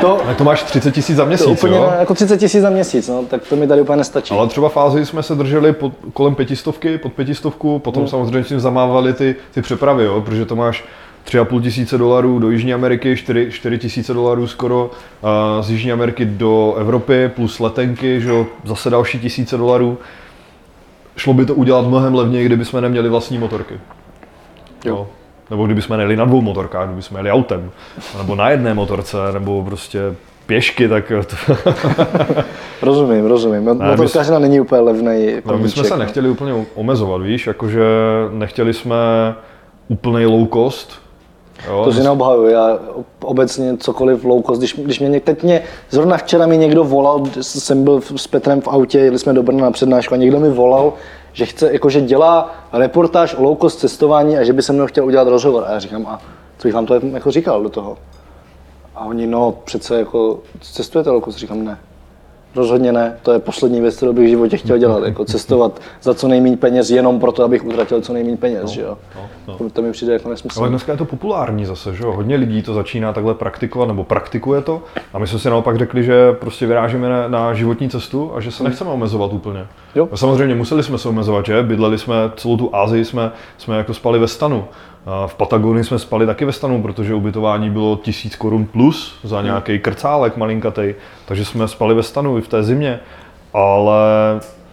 [0.00, 1.92] To, tak to máš 30 tisíc za měsíc, to úplně jo?
[1.98, 4.34] jako 30 tisíc za měsíc, no, tak to mi tady úplně nestačí.
[4.34, 8.10] Ale třeba fázi jsme se drželi pod, kolem pětistovky, pod pětistovku, potom hmm.
[8.10, 10.84] samozřejmě tím zamávali ty, ty přepravy, jo, protože to máš
[11.24, 14.90] 3,5 tisíce dolarů do Jižní Ameriky, 4, 4 tisíce dolarů skoro
[15.60, 19.98] z Jižní Ameriky do Evropy, plus letenky, že jo, zase další tisíce dolarů.
[21.16, 23.74] Šlo by to udělat mnohem levněji, kdyby jsme neměli vlastní motorky.
[24.84, 24.96] Jo.
[24.96, 25.08] jo.
[25.50, 27.70] Nebo kdyby jsme nejeli na dvou motorkách, kdyby jsme jeli autem,
[28.18, 30.00] nebo na jedné motorce, nebo prostě
[30.46, 31.12] pěšky, tak...
[31.26, 31.54] To...
[32.82, 33.62] rozumím, rozumím.
[33.64, 35.32] Motorkařina není úplně levný.
[35.44, 37.84] No, my jsme se nechtěli úplně omezovat, víš, jakože
[38.32, 38.96] nechtěli jsme
[39.88, 41.01] úplný low cost,
[41.66, 42.78] Jo, to si neobhajuju, já
[43.20, 47.84] obecně cokoliv low cost, když, když mě teď mě, zrovna včera mi někdo volal, jsem
[47.84, 50.92] byl s Petrem v autě, jeli jsme do Brna na přednášku a někdo mi volal,
[51.32, 55.06] že chce, jakože dělá reportáž o low cost cestování a že by se mnou chtěl
[55.06, 55.64] udělat rozhovor.
[55.66, 56.20] A já říkám, a
[56.58, 57.98] co bych vám to jako říkal do toho?
[58.94, 61.38] A oni, no přece jako cestujete low cost?
[61.38, 61.78] Říkám, ne.
[62.56, 66.14] Rozhodně ne, to je poslední věc, kterou bych v životě chtěl dělat, jako cestovat za
[66.14, 68.98] co nejméně peněz jenom proto, abych utratil co nejméně peněz, no, že jo.
[69.16, 69.70] No, no.
[69.70, 70.60] To mi přijde jako nesmysl.
[70.60, 72.12] Ale dneska je to populární zase, že jo.
[72.12, 76.04] Hodně lidí to začíná takhle praktikovat nebo praktikuje to a my jsme si naopak řekli,
[76.04, 79.66] že prostě vyrážíme na, na životní cestu a že se nechceme omezovat úplně.
[79.94, 80.08] Jo.
[80.12, 81.62] A samozřejmě museli jsme se omezovat, že?
[81.62, 84.64] Bydleli jsme celou tu Asii, jsme, jsme jako spali ve stanu.
[85.26, 89.78] V Patagonii jsme spali taky ve stanu, protože ubytování bylo tisíc korun plus za nějaký
[89.78, 93.00] krcálek malinkatej, takže jsme spali ve stanu i v té zimě.
[93.54, 94.00] Ale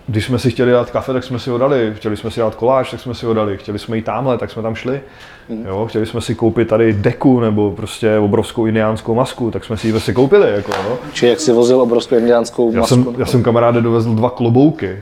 [0.07, 1.93] když jsme si chtěli dát kafe, tak jsme si ho dali.
[1.95, 3.57] Chtěli jsme si dát koláč, tak jsme si ho dali.
[3.57, 5.01] Chtěli jsme jít tamhle, tak jsme tam šli.
[5.49, 5.65] Hmm.
[5.67, 9.87] Jo, chtěli jsme si koupit tady deku nebo prostě obrovskou indiánskou masku, tak jsme si
[9.87, 10.51] ji si koupili.
[10.51, 10.97] Jako, no.
[11.13, 12.95] Či jak si vozil obrovskou indiánskou já masku?
[13.03, 14.97] Jsem, já jsem kamaráde dovezl dva klobouky.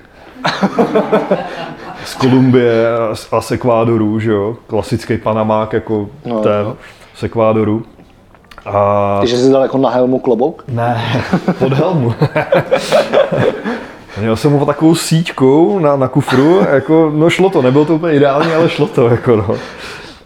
[2.06, 6.76] z Kolumbie a z- Ekvádoru, že jo, klasický panamák jako No, ten no.
[7.16, 7.84] z Ekvádoru.
[8.66, 10.64] A Takže jsi dal jako na helmu klobouk?
[10.68, 11.22] ne,
[11.60, 12.14] pod helmu.
[14.20, 18.14] Měl jsem ho takovou síťkou na, na kufru, jako, no šlo to, nebylo to úplně
[18.14, 19.48] ideální, ale šlo to, jako no.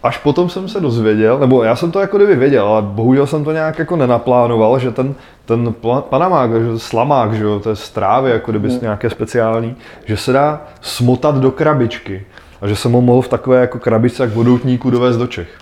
[0.03, 3.43] Až potom jsem se dozvěděl, nebo já jsem to jako kdyby věděl, ale bohužel jsem
[3.43, 8.31] to nějak jako nenaplánoval, že ten, ten panamák, že slamák, že jo, to je strávy,
[8.31, 9.75] jako kdyby nějaké speciální,
[10.05, 12.25] že se dá smotat do krabičky.
[12.61, 15.57] A že jsem ho mohl v takové jako krabičce jak vodoutníku dovést do Čech.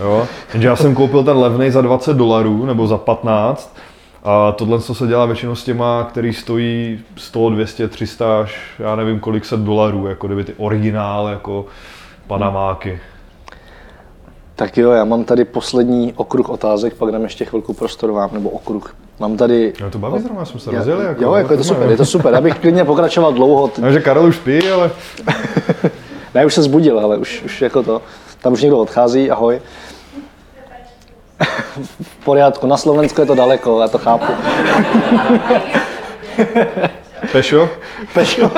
[0.00, 0.26] Jo?
[0.52, 3.76] Jenže já jsem koupil ten levnej za 20 dolarů nebo za 15
[4.24, 8.96] a tohle co se dělá většinou s těma, který stojí 100, 200, 300 až já
[8.96, 11.66] nevím kolik set dolarů, jako kdyby ty originál jako
[12.26, 13.00] panamáky.
[14.56, 18.48] Tak jo, já mám tady poslední okruh otázek, pak dám ještě chvilku prostoru vám, nebo
[18.50, 18.94] okruh.
[19.20, 19.72] Mám tady...
[19.80, 21.04] Já to baví zrovna, jsme se Já- rozjeli.
[21.04, 22.34] Jako, jo, jako je to super, je to super.
[22.34, 23.70] Já bych klidně pokračoval dlouho.
[23.82, 24.90] Já, že Karel už spí, ale
[26.34, 28.02] Ne, už se zbudil, ale už, už jako to.
[28.40, 29.60] Tam už někdo odchází, ahoj.
[32.02, 34.32] v pořádku, na Slovensku je to daleko, já to chápu.
[37.32, 37.68] Pešo,
[38.14, 38.50] Pešo.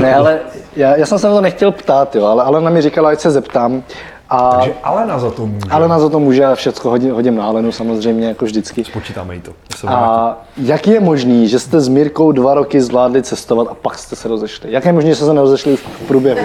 [0.00, 0.40] ne, ale
[0.76, 3.30] já, já jsem se na to nechtěl ptát, jo, ale Alena mi říkala, ať se
[3.30, 3.82] zeptám.
[4.30, 5.70] A že Alena za to může.
[5.70, 8.84] Alena za to může, a všecko hodím, hodím na Alenu samozřejmě, jako vždycky.
[8.92, 9.52] Počítáme jí to.
[9.88, 14.16] A jak je možný, že jste s Mírkou dva roky zvládli cestovat a pak jste
[14.16, 14.72] se rozešli?
[14.72, 16.40] Jak je možné, že jste se nerozešli v průběhu?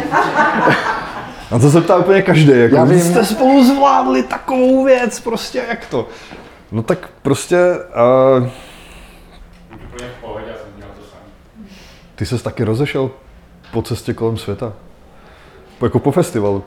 [1.52, 2.52] Na to se ptá úplně každý.
[2.60, 3.04] Jako, Já vy vím.
[3.04, 6.06] jste spolu zvládli takovou věc, prostě jak to?
[6.72, 7.58] No tak prostě,
[8.40, 8.48] uh,
[9.74, 11.20] Úplně v pohodě, já jsem dělal to sám.
[12.16, 13.12] ty ses taky rozešel
[13.72, 14.74] po cestě kolem světa.
[15.80, 16.64] Po- Jako po festivalu.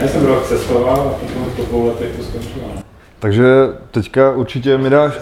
[0.00, 2.64] Já jsem rok cestoval a potom po dvou letech to skončilo.
[3.18, 3.44] Takže
[3.90, 5.12] teďka určitě mi dáš,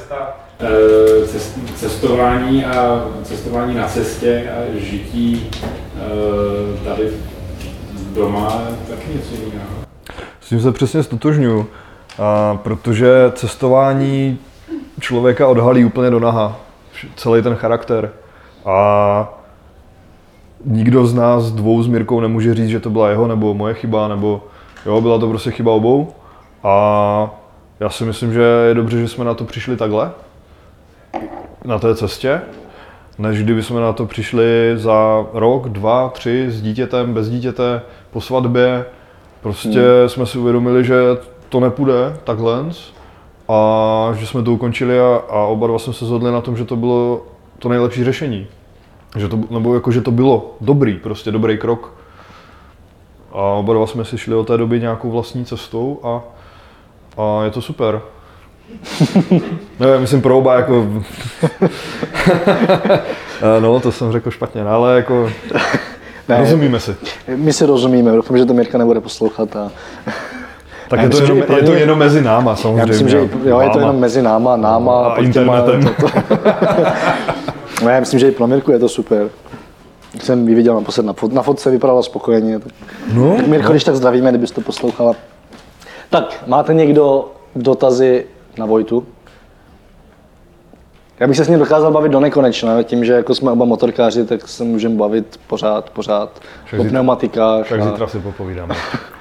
[0.60, 5.50] eh, cest, cestování a cestování na cestě a žití
[5.96, 7.10] eh, tady
[8.14, 9.68] doma taky něco jiného.
[10.40, 11.66] s tím se přesně stotožňuju,
[12.18, 14.38] a protože cestování
[15.00, 16.60] člověka odhalí úplně do naha.
[17.16, 18.10] Celý ten charakter.
[18.64, 19.28] A
[20.64, 24.08] nikdo z nás dvou s Mirkou nemůže říct, že to byla jeho nebo moje chyba,
[24.08, 24.42] nebo
[24.86, 26.12] jo, byla to prostě chyba obou.
[26.64, 27.30] A
[27.80, 30.10] já si myslím, že je dobře, že jsme na to přišli takhle,
[31.64, 32.40] na té cestě,
[33.18, 38.20] než kdyby jsme na to přišli za rok, dva, tři s dítětem, bez dítěte, po
[38.20, 38.84] svatbě.
[39.42, 40.08] Prostě hmm.
[40.08, 40.96] jsme si uvědomili, že
[41.48, 42.64] to nepůjde takhle
[43.48, 46.64] a že jsme to ukončili a, a oba dva jsme se shodli na tom, že
[46.64, 47.22] to bylo
[47.58, 48.46] to nejlepší řešení.
[49.16, 51.94] Že to, nebo jako, že to bylo dobrý, prostě dobrý krok.
[53.32, 56.22] A oba dva jsme si šli od té doby nějakou vlastní cestou a,
[57.22, 58.00] a je to super.
[59.80, 60.86] ne, myslím pro oba jako...
[63.40, 65.30] Eh, no, to jsem řekl špatně, no, ale jako...
[66.28, 66.38] Ne.
[66.38, 66.96] Rozumíme si.
[67.36, 69.56] My si rozumíme, doufám, že to Mirka nebude poslouchat.
[69.56, 69.70] A...
[70.88, 72.80] Tak Já je to, myslím, že jenom, je to jenom mezi náma samozřejmě.
[72.80, 75.94] Já myslím, že jo, je to jenom mezi náma, náma A pod těma- internetem.
[76.00, 76.18] To, to.
[77.84, 79.28] no, já myslím, že i pro Mirku je to super.
[80.22, 82.58] Jsem ji viděl naposled na, fot, na fotce, vypadala spokojeně.
[82.58, 82.72] Tak,
[83.14, 85.12] No, tak Mirko, když tak zdravíme, kdybyste to poslouchala.
[86.10, 88.26] Tak, máte někdo dotazy
[88.58, 89.06] na Vojtu?
[91.20, 94.24] Já bych se s ním dokázal bavit do nekonečna, tím, že jako jsme oba motorkáři,
[94.24, 97.68] tak se můžeme bavit pořád, pořád Však o pneumatikách.
[97.68, 98.74] tak a- zítra si popovídáme.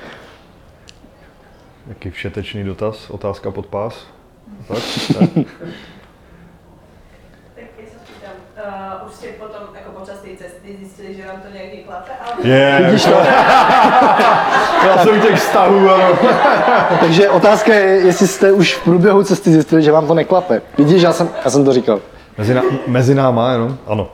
[1.88, 4.07] Jaký všetečný dotaz, otázka pod pás.
[4.67, 4.77] Tak,
[5.19, 5.29] tak.
[7.55, 11.41] Tak já se pýtám, uh, už jste potom jako počas té cesty zjistili, že vám
[11.41, 13.09] to někdy klape, ale Je, Vidíš to?
[14.88, 16.17] Já jsem těch vztahů, ano.
[16.99, 20.61] Takže otázka je, jestli jste už v průběhu cesty zjistili, že vám to neklape.
[20.77, 21.99] Vidíš, já jsem, já jsem to říkal.
[22.38, 23.77] Mezi, ná, mezi náma, jenom?
[23.88, 24.09] Ano.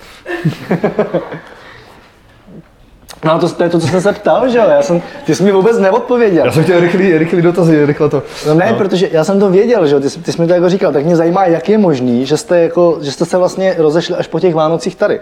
[3.24, 4.64] No a to, to je to, co jsem se ptal, že jo?
[4.70, 6.46] Já jsem, ty jsi mi vůbec neodpověděl.
[6.46, 8.24] Já jsem chtěl rychlý, rychlý dotazy, rychle to.
[8.48, 8.78] No ne, no.
[8.78, 10.00] protože já jsem to věděl, že jo?
[10.02, 12.38] Ty, jsi- ty jsi mi to jako říkal, tak mě zajímá, jak je možný, že
[12.38, 15.22] jste, jako, že jste se vlastně rozešli až po těch Vánocích tady.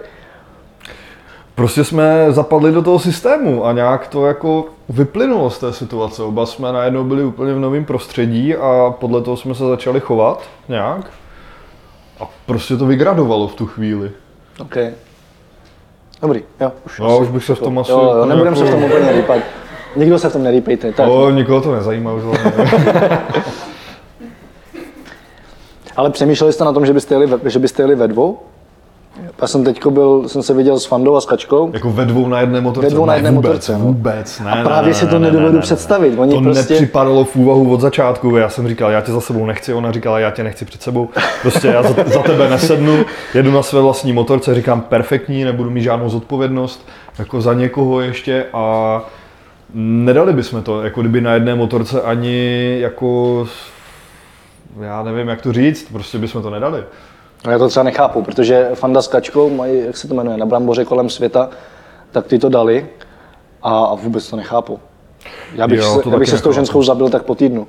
[1.55, 6.23] Prostě jsme zapadli do toho systému a nějak to jako vyplynulo z té situace.
[6.23, 10.43] Oba jsme najednou byli úplně v novém prostředí a podle toho jsme se začali chovat
[10.69, 11.01] nějak.
[12.19, 14.11] A prostě to vygradovalo v tu chvíli.
[14.59, 14.75] OK.
[16.21, 16.71] Dobrý, jo.
[16.85, 18.91] Už, No, už bych se v tom asi Jo, jo, nebudem se v jako- tom
[18.91, 19.39] úplně rýpat.
[19.95, 20.91] Nikdo se v tom nerýpejte.
[20.91, 21.07] Tak.
[21.09, 22.23] O, nikoho to nezajímá už.
[25.95, 28.39] Ale přemýšleli jste na tom, že byste jeli ve, že byste jeli ve dvou?
[29.41, 31.69] Já jsem teďko byl, jsem se viděl s Fandou a s Kačkou.
[31.73, 32.89] Jako ve dvou na jedné motorce?
[32.89, 33.79] Ve dvou na Ne, jedné vůbec, motorce, no.
[33.79, 35.61] Vůbec, ne, A právě ne, si ne, to ne, nedovedu ne, ne, ne.
[35.61, 36.19] představit.
[36.19, 38.35] Oni to prostě- nepřipadalo v úvahu od začátku.
[38.35, 41.09] Já jsem říkal, já tě za sebou nechci, ona říkala, já tě nechci před sebou.
[41.41, 45.81] Prostě já za, za tebe nesednu, jedu na své vlastní motorce, říkám perfektní, nebudu mít
[45.83, 46.87] žádnou zodpovědnost
[47.19, 49.01] jako za někoho ještě a
[49.73, 53.47] nedali bychom to, jako kdyby na jedné motorce ani jako
[54.81, 56.83] já nevím, jak to říct, prostě bychom to nedali.
[57.45, 60.45] No, Já to třeba nechápu, protože Fanda s Kačkou mají, jak se to jmenuje, na
[60.45, 61.49] bramboře kolem světa,
[62.11, 62.87] tak ty to dali
[63.63, 64.79] a, a vůbec to nechápu.
[65.55, 67.67] Já bych, Jo, se, já bych se s tou ženskou zabil tak po týdnu.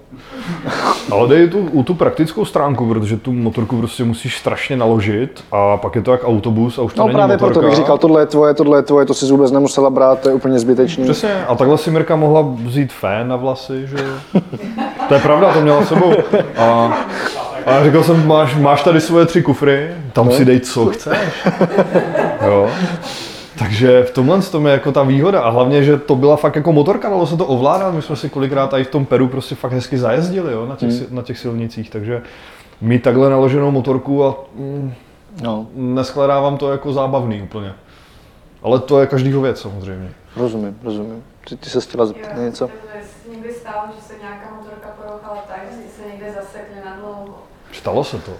[1.13, 5.77] Ale dej tu, u tu praktickou stránku, protože tu motorku prostě musíš strašně naložit a
[5.77, 7.53] pak je to jak autobus a už to No není právě motorka.
[7.55, 10.29] proto bych říkal, tohle je tvoje, tohle je tvoje, to si vůbec nemusela brát, to
[10.29, 11.05] je úplně zbytečný.
[11.05, 13.97] Přesně, a takhle si Mirka mohla vzít fén na vlasy, že.
[15.09, 16.13] To je pravda, to měla sebou.
[16.59, 16.97] A,
[17.67, 21.19] a já říkal jsem, máš, máš tady svoje tři kufry, tam si dej co chceš.
[22.47, 22.71] Jo.
[23.59, 26.73] Takže v tomhle tom je jako ta výhoda a hlavně, že to byla fakt jako
[26.73, 29.73] motorka, dalo se to ovládat, my jsme si kolikrát i v tom Peru prostě fakt
[29.73, 32.23] hezky zajezdili jo, na, těch, si- na těch silnicích, takže
[32.81, 34.93] mít takhle naloženou motorku a mm,
[35.43, 37.73] No, neshledávám to jako zábavný úplně.
[38.63, 40.11] Ale to je každýho věc samozřejmě.
[40.37, 41.23] rozumím, rozumím.
[41.49, 42.71] Ty, ty se chtěla zeptat na něco?
[43.31, 47.35] Někdy stalo, že se nějaká motorka porouchala tak, že se někde zasekli na dlouho.
[47.83, 48.33] Stalo se to.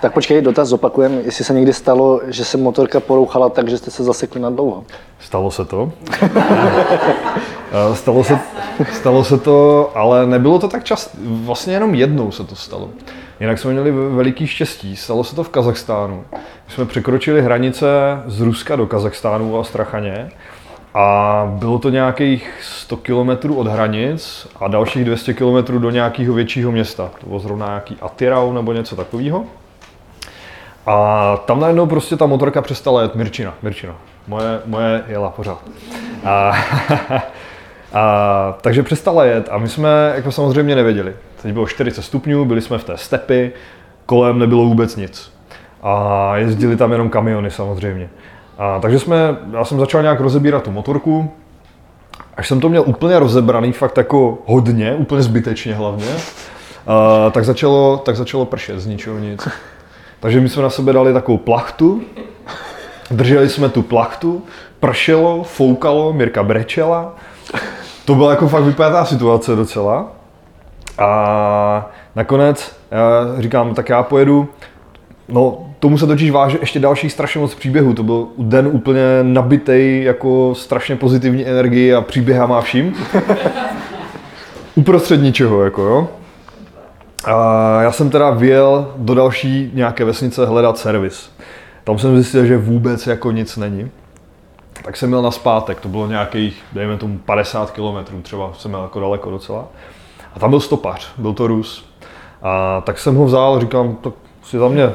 [0.00, 3.90] Tak počkej, dotaz zopakujem, jestli se někdy stalo, že se motorka porouchala tak, že jste
[3.90, 4.84] se zasekli na dlouho.
[5.20, 5.92] Stalo se to.
[7.94, 8.38] Stalo, se,
[8.92, 11.18] stalo se to, ale nebylo to tak často.
[11.24, 12.88] Vlastně jenom jednou se to stalo.
[13.40, 14.96] Jinak jsme měli ve- veliký štěstí.
[14.96, 16.24] Stalo se to v Kazachstánu.
[16.32, 17.86] My jsme překročili hranice
[18.26, 20.30] z Ruska do Kazachstánu a Strachaně.
[20.94, 26.72] A bylo to nějakých 100 kilometrů od hranic a dalších 200 kilometrů do nějakého většího
[26.72, 27.10] města.
[27.20, 29.44] To bylo zrovna nějaký Atirau nebo něco takového.
[30.86, 33.94] A tam najednou prostě ta motorka přestala jet Mirčina, Mirčina.
[34.28, 35.62] Moje, moje jela pořád.
[36.24, 36.52] A,
[37.92, 41.14] a, takže přestala jet a my jsme jako samozřejmě nevěděli.
[41.42, 43.52] Teď bylo 40 stupňů, byli jsme v té stepy,
[44.06, 45.32] kolem nebylo vůbec nic.
[45.82, 48.08] A jezdili tam jenom kamiony samozřejmě.
[48.60, 51.30] A, takže jsme, já jsem začal nějak rozebírat tu motorku,
[52.36, 56.06] až jsem to měl úplně rozebraný, fakt jako hodně, úplně zbytečně hlavně,
[56.86, 59.48] a, tak, začalo, tak začalo pršet z ničeho nic.
[60.20, 62.02] Takže my jsme na sebe dali takovou plachtu,
[63.10, 64.42] drželi jsme tu plachtu,
[64.80, 67.14] pršelo, foukalo, Mirka brečela.
[68.04, 70.08] To byla jako fakt vypjatá situace docela.
[70.98, 74.48] A nakonec já říkám, tak já pojedu,
[75.28, 77.94] no tomu se totiž váže ještě dalších strašně moc příběhů.
[77.94, 82.94] To byl den úplně nabitej jako strašně pozitivní energii a příběhama a vším.
[84.74, 86.08] Uprostřed ničeho, jako jo.
[87.24, 91.30] A já jsem teda vyjel do další nějaké vesnice hledat servis.
[91.84, 93.90] Tam jsem zjistil, že vůbec jako nic není.
[94.84, 98.82] Tak jsem měl na zpátek, to bylo nějakých, dejme tomu 50 km, třeba jsem měl
[98.82, 99.68] jako daleko docela.
[100.34, 101.90] A tam byl stopař, byl to Rus.
[102.42, 104.92] A tak jsem ho vzal, říkám, tak si za mě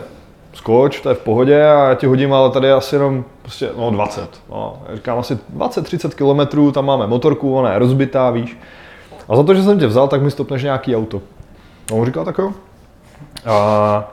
[0.56, 3.92] skoč, to je v pohodě a já ti hodím, ale tady asi jenom prostě, no
[3.92, 4.30] 20.
[4.50, 4.78] No.
[4.90, 8.58] Já říkám asi 20-30 km, tam máme motorku, ona je rozbitá, víš.
[9.30, 11.22] A za to, že jsem tě vzal, tak mi stopneš nějaký auto.
[11.92, 12.52] A on říkal, tak jo.
[13.46, 14.12] A,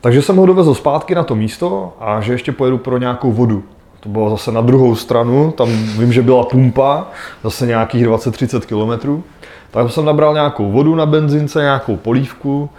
[0.00, 3.62] takže jsem ho dovezl zpátky na to místo a že ještě pojedu pro nějakou vodu.
[4.00, 5.68] To bylo zase na druhou stranu, tam
[5.98, 7.06] vím, že byla pumpa,
[7.44, 9.24] zase nějakých 20-30 kilometrů.
[9.70, 12.70] Tak jsem nabral nějakou vodu na benzince, nějakou polívku,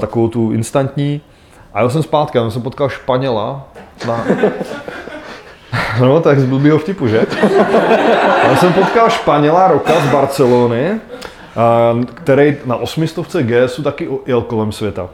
[0.00, 1.20] takovou tu instantní.
[1.74, 3.68] A jel jsem zpátky, jsem potkal Španěla
[4.06, 4.24] na...
[6.00, 7.26] No, tak z blbýho vtipu, že?
[8.48, 11.00] Já jsem potkal Španěla Roka z Barcelony,
[12.14, 15.08] který na 800 GSu taky jel kolem světa.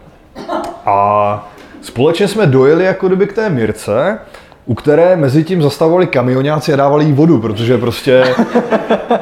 [0.86, 1.48] A
[1.80, 4.18] společně jsme dojeli jako kdyby k té Mirce,
[4.66, 8.34] u které mezi tím zastavovali kamionáci a dávali jí vodu, protože prostě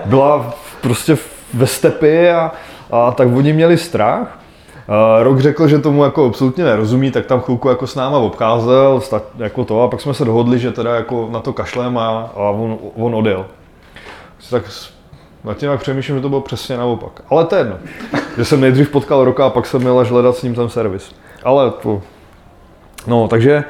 [0.05, 1.17] byla prostě
[1.55, 2.53] ve stepy a,
[2.91, 4.42] a tak oni měli strach.
[5.23, 9.01] Rok řekl, že tomu jako absolutně nerozumí, tak tam chvilku jako s náma obcházel,
[9.39, 12.51] jako to, a pak jsme se dohodli, že teda jako na to kašlem a, a
[12.51, 13.47] on, on odjel.
[14.51, 14.63] Tak
[15.45, 17.23] nad tím jak přemýšlím, že to bylo přesně naopak.
[17.31, 17.77] Ale jedno.
[18.37, 21.15] Že jsem nejdřív potkal Roka a pak jsem měl až hledat s ním ten servis.
[21.45, 22.03] Ale to...
[23.07, 23.65] No, takže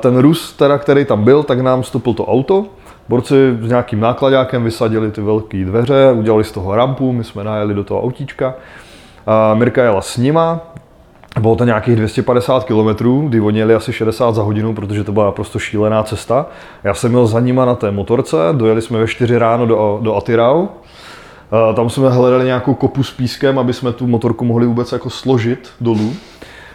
[0.00, 2.66] ten Rus, teda, který tam byl, tak nám vstupil to auto.
[3.08, 7.74] Borci s nějakým nákladákem vysadili ty velké dveře, udělali z toho rampu, my jsme najeli
[7.74, 8.54] do toho autíčka.
[9.54, 10.60] Mirka jela s nima,
[11.40, 12.88] bylo to nějakých 250 km,
[13.28, 16.46] kdy oni jeli asi 60 za hodinu, protože to byla naprosto šílená cesta.
[16.84, 20.16] Já jsem měl za nima na té motorce, dojeli jsme ve 4 ráno do, do
[20.16, 20.66] Atirau.
[21.74, 25.68] Tam jsme hledali nějakou kopu s pískem, aby jsme tu motorku mohli vůbec jako složit
[25.80, 26.12] dolů.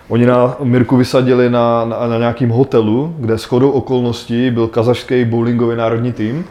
[0.09, 5.25] Oni na Mirku vysadili na, na, na nějakým hotelu, kde s chodou okolností byl kazašský
[5.25, 6.45] bowlingový národní tým.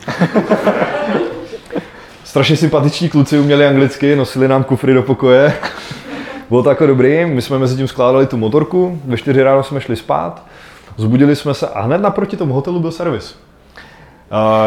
[2.32, 5.52] Strašně sympatiční kluci uměli anglicky, nosili nám kufry do pokoje.
[6.48, 9.80] Bylo to jako dobrý, my jsme mezi tím skládali tu motorku, ve 4 ráno jsme
[9.80, 10.46] šli spát,
[10.96, 13.36] zbudili jsme se a hned naproti tomu hotelu byl servis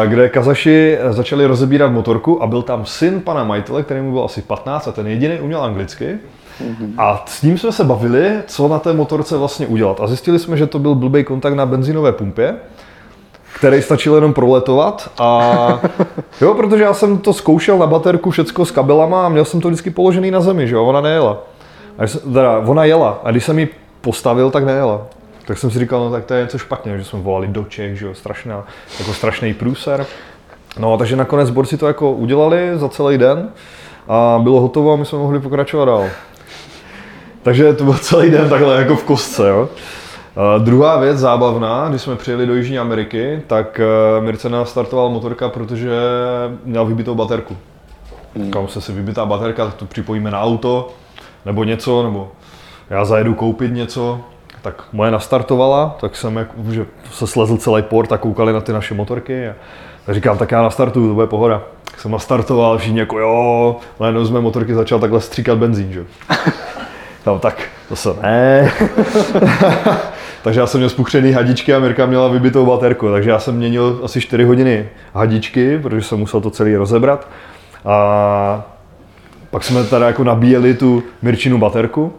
[0.06, 4.42] kde Kazaši začali rozebírat motorku a byl tam syn pana majitele, který mu byl asi
[4.42, 6.18] 15 a ten jediný uměl anglicky.
[6.98, 10.00] A s ním jsme se bavili, co na té motorce vlastně udělat.
[10.00, 12.54] A zjistili jsme, že to byl blbý kontakt na benzínové pumpě,
[13.56, 15.80] který stačil jenom proletovat a
[16.40, 19.68] jo, protože já jsem to zkoušel na baterku všecko s kabelama a měl jsem to
[19.68, 21.38] vždycky položený na zemi, že jo, ona nejela.
[21.98, 23.68] A jsem, teda, ona jela a když jsem ji
[24.00, 25.06] postavil, tak nejela.
[25.44, 27.98] Tak jsem si říkal, no tak to je něco špatně, že jsme volali do Čech,
[27.98, 28.64] že jo, strašná,
[28.98, 30.06] jako strašný průser.
[30.78, 33.48] No, takže nakonec borci to jako udělali za celý den
[34.08, 36.04] a bylo hotovo a my jsme mohli pokračovat dál.
[37.42, 39.68] Takže to byl celý den takhle jako v kostce, jo.
[40.36, 43.80] Uh, druhá věc zábavná, když jsme přijeli do Jižní Ameriky, tak
[44.18, 45.90] uh, Mirce startoval motorka, protože
[46.64, 47.56] měl vybitou baterku.
[48.36, 48.50] Hmm.
[48.50, 50.88] Kam se si vybitá baterka, tak to připojíme na auto,
[51.44, 52.28] nebo něco, nebo
[52.90, 54.20] já zajedu koupit něco,
[54.62, 58.72] tak moje nastartovala, tak jsem jak, že se slezl celý port a koukali na ty
[58.72, 59.54] naše motorky a
[60.06, 61.62] tak říkám, tak já nastartuju, to bude pohoda.
[61.90, 66.04] Tak jsem nastartoval, všichni jako jo, najednou jsme motorky začal takhle stříkat benzín, že?
[67.26, 68.72] No tak, to se ne.
[70.46, 74.00] takže já jsem měl spuchřený hadičky a Mirka měla vybitou baterku, takže já jsem měnil
[74.02, 77.28] asi 4 hodiny hadičky, protože jsem musel to celý rozebrat.
[77.84, 78.64] A
[79.50, 82.12] pak jsme teda jako nabíjeli tu Mirčinu baterku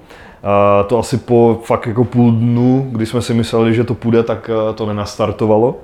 [0.44, 4.24] a to asi po fakt jako půl dnu, kdy jsme si mysleli, že to půjde,
[4.24, 5.76] tak eh, to nenastartovalo.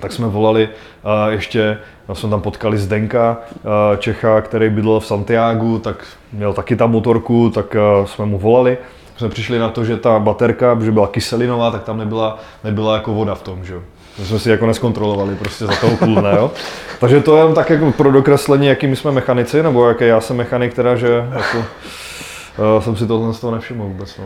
[0.00, 1.78] Tak jsme volali uh, ještě,
[2.12, 7.50] jsme tam potkali Zdenka uh, Čecha, který bydlel v Santiagu, tak měl taky tam motorku,
[7.50, 8.78] tak jsme mu volali.
[9.16, 13.14] Jsme přišli na to, že ta baterka, že byla kyselinová, tak tam nebyla, nebyla jako
[13.14, 13.74] voda v tom, že
[14.18, 16.50] My jsme si jako neskontrolovali prostě za toho půl dne, jo.
[17.00, 20.36] Takže to je tak jako pro dokreslení, jaký my jsme mechanici, nebo jaký já jsem
[20.36, 21.64] mechanik teda, že jako
[22.58, 24.18] Uh, jsem si tohle z toho nevšiml vůbec.
[24.18, 24.24] No.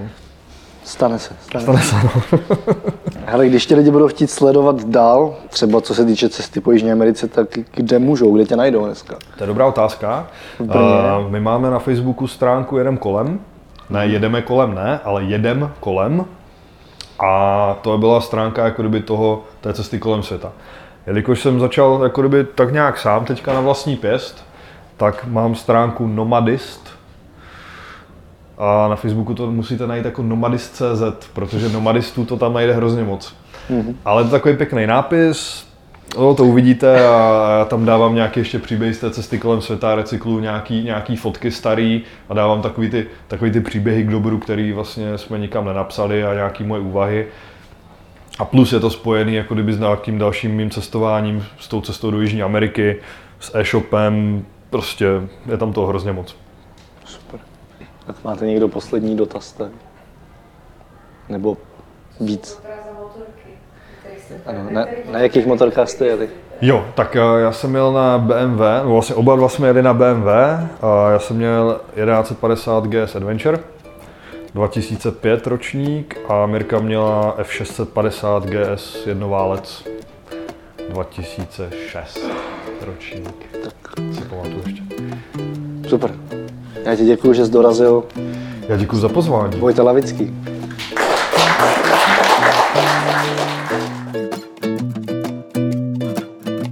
[0.84, 1.36] Stane se.
[1.41, 2.39] Stane, stane se, no.
[3.26, 6.93] Hele, když ti lidi budou chtít sledovat dál, třeba co se týče cesty po Jižní
[6.93, 9.16] Americe, tak kde můžou, kde tě najdou dneska?
[9.39, 10.26] To je dobrá otázka.
[10.61, 10.70] Uh,
[11.28, 13.41] my máme na Facebooku stránku Jedem kolem.
[13.91, 16.24] Ne, jedeme kolem ne, ale jedem kolem.
[17.18, 20.53] A to byla stránka jako kdyby toho, té cesty kolem světa.
[21.07, 24.45] Jelikož jsem začal jako kdyby tak nějak sám teďka na vlastní pěst,
[24.97, 26.99] tak mám stránku Nomadist,
[28.59, 33.34] a na Facebooku to musíte najít jako nomadist.cz, protože nomadistů to tam najde hrozně moc.
[33.70, 33.95] Mm-hmm.
[34.05, 35.67] Ale to takový pěkný nápis,
[36.16, 39.94] No, to uvidíte a já tam dávám nějaké ještě příběhy z té cesty kolem světa,
[39.94, 44.72] recyklu nějaký, nějaký fotky starý a dávám takový ty, takový ty příběhy k dobru, který
[44.72, 47.26] vlastně jsme nikam nenapsali a nějaký moje úvahy.
[48.38, 52.11] A plus je to spojený jako kdyby s nějakým dalším mým cestováním, s tou cestou
[52.11, 53.00] do Jižní Ameriky,
[53.40, 55.06] s e-shopem, prostě
[55.50, 56.36] je tam toho hrozně moc.
[58.06, 59.72] Tak máte někdo poslední dotaz tak?
[61.28, 61.56] Nebo
[62.20, 62.61] víc?
[64.46, 66.28] Ano, na, na jakých motorkách jste jeli?
[66.60, 69.94] Jo, tak eh, já jsem měl na BMW, no vlastně oba dva jsme jeli na
[69.94, 70.28] BMW,
[70.82, 73.58] a já jsem měl 1150 GS Adventure,
[74.54, 79.84] 2005 ročník a Mirka měla F650 GS jednoválec
[80.88, 82.20] 2006
[82.86, 83.46] ročník.
[83.64, 83.74] Tak
[84.14, 84.82] si pamatuju ještě.
[85.88, 86.14] Super.
[86.84, 88.04] Já ti děkuji, že jsi dorazil.
[88.68, 89.60] Já děkuji za pozvání.
[89.60, 90.34] Vojta Lavický.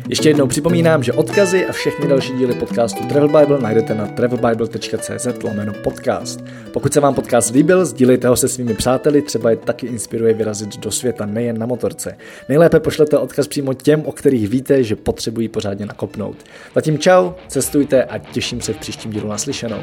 [0.09, 5.27] Ještě jednou připomínám, že odkazy a všechny další díly podcastu Travel Bible najdete na travelbible.cz
[5.43, 6.45] lomeno podcast.
[6.73, 10.77] Pokud se vám podcast líbil, sdílejte ho se svými přáteli, třeba je taky inspiruje vyrazit
[10.77, 12.17] do světa nejen na motorce.
[12.49, 16.37] Nejlépe pošlete odkaz přímo těm, o kterých víte, že potřebují pořádně nakopnout.
[16.75, 19.81] Zatím čau, cestujte a těším se v příštím dílu naslyšenou.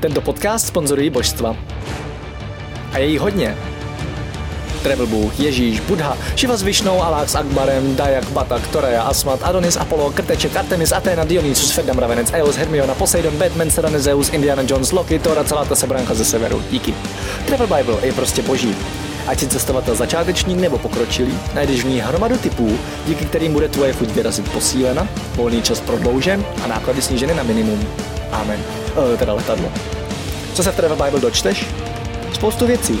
[0.00, 1.56] Tento podcast sponzorují božstva.
[2.92, 3.56] A je jich hodně.
[4.80, 9.76] Travel Bůh, Ježíš, Buddha, Shiva s Višnou, Alák s Akbarem, Dayak, Batak, Toreja, Asmat, Adonis,
[9.76, 14.92] Apollo, Krteček, Artemis, Athena, Dionysus, Ferdam, Ravenec, Eos, Hermiona, Poseidon, Batman, Serena, Zeus, Indiana Jones,
[14.92, 16.62] Loki, Thor a celá ta sebranka ze severu.
[16.70, 16.94] Díky.
[17.46, 18.76] Travel Bible je prostě boží.
[19.26, 23.92] Ať si cestovatel začátečník nebo pokročilý, najdeš v ní hromadu typů, díky kterým bude tvoje
[23.92, 27.86] chuť vyrazit posílena, volný čas prodloužen a náklady sníženy na minimum.
[28.32, 28.60] Amen.
[29.14, 29.72] E, teda letadlo.
[30.54, 31.66] Co se v Travel Bible dočteš?
[32.32, 33.00] Spoustu věcí,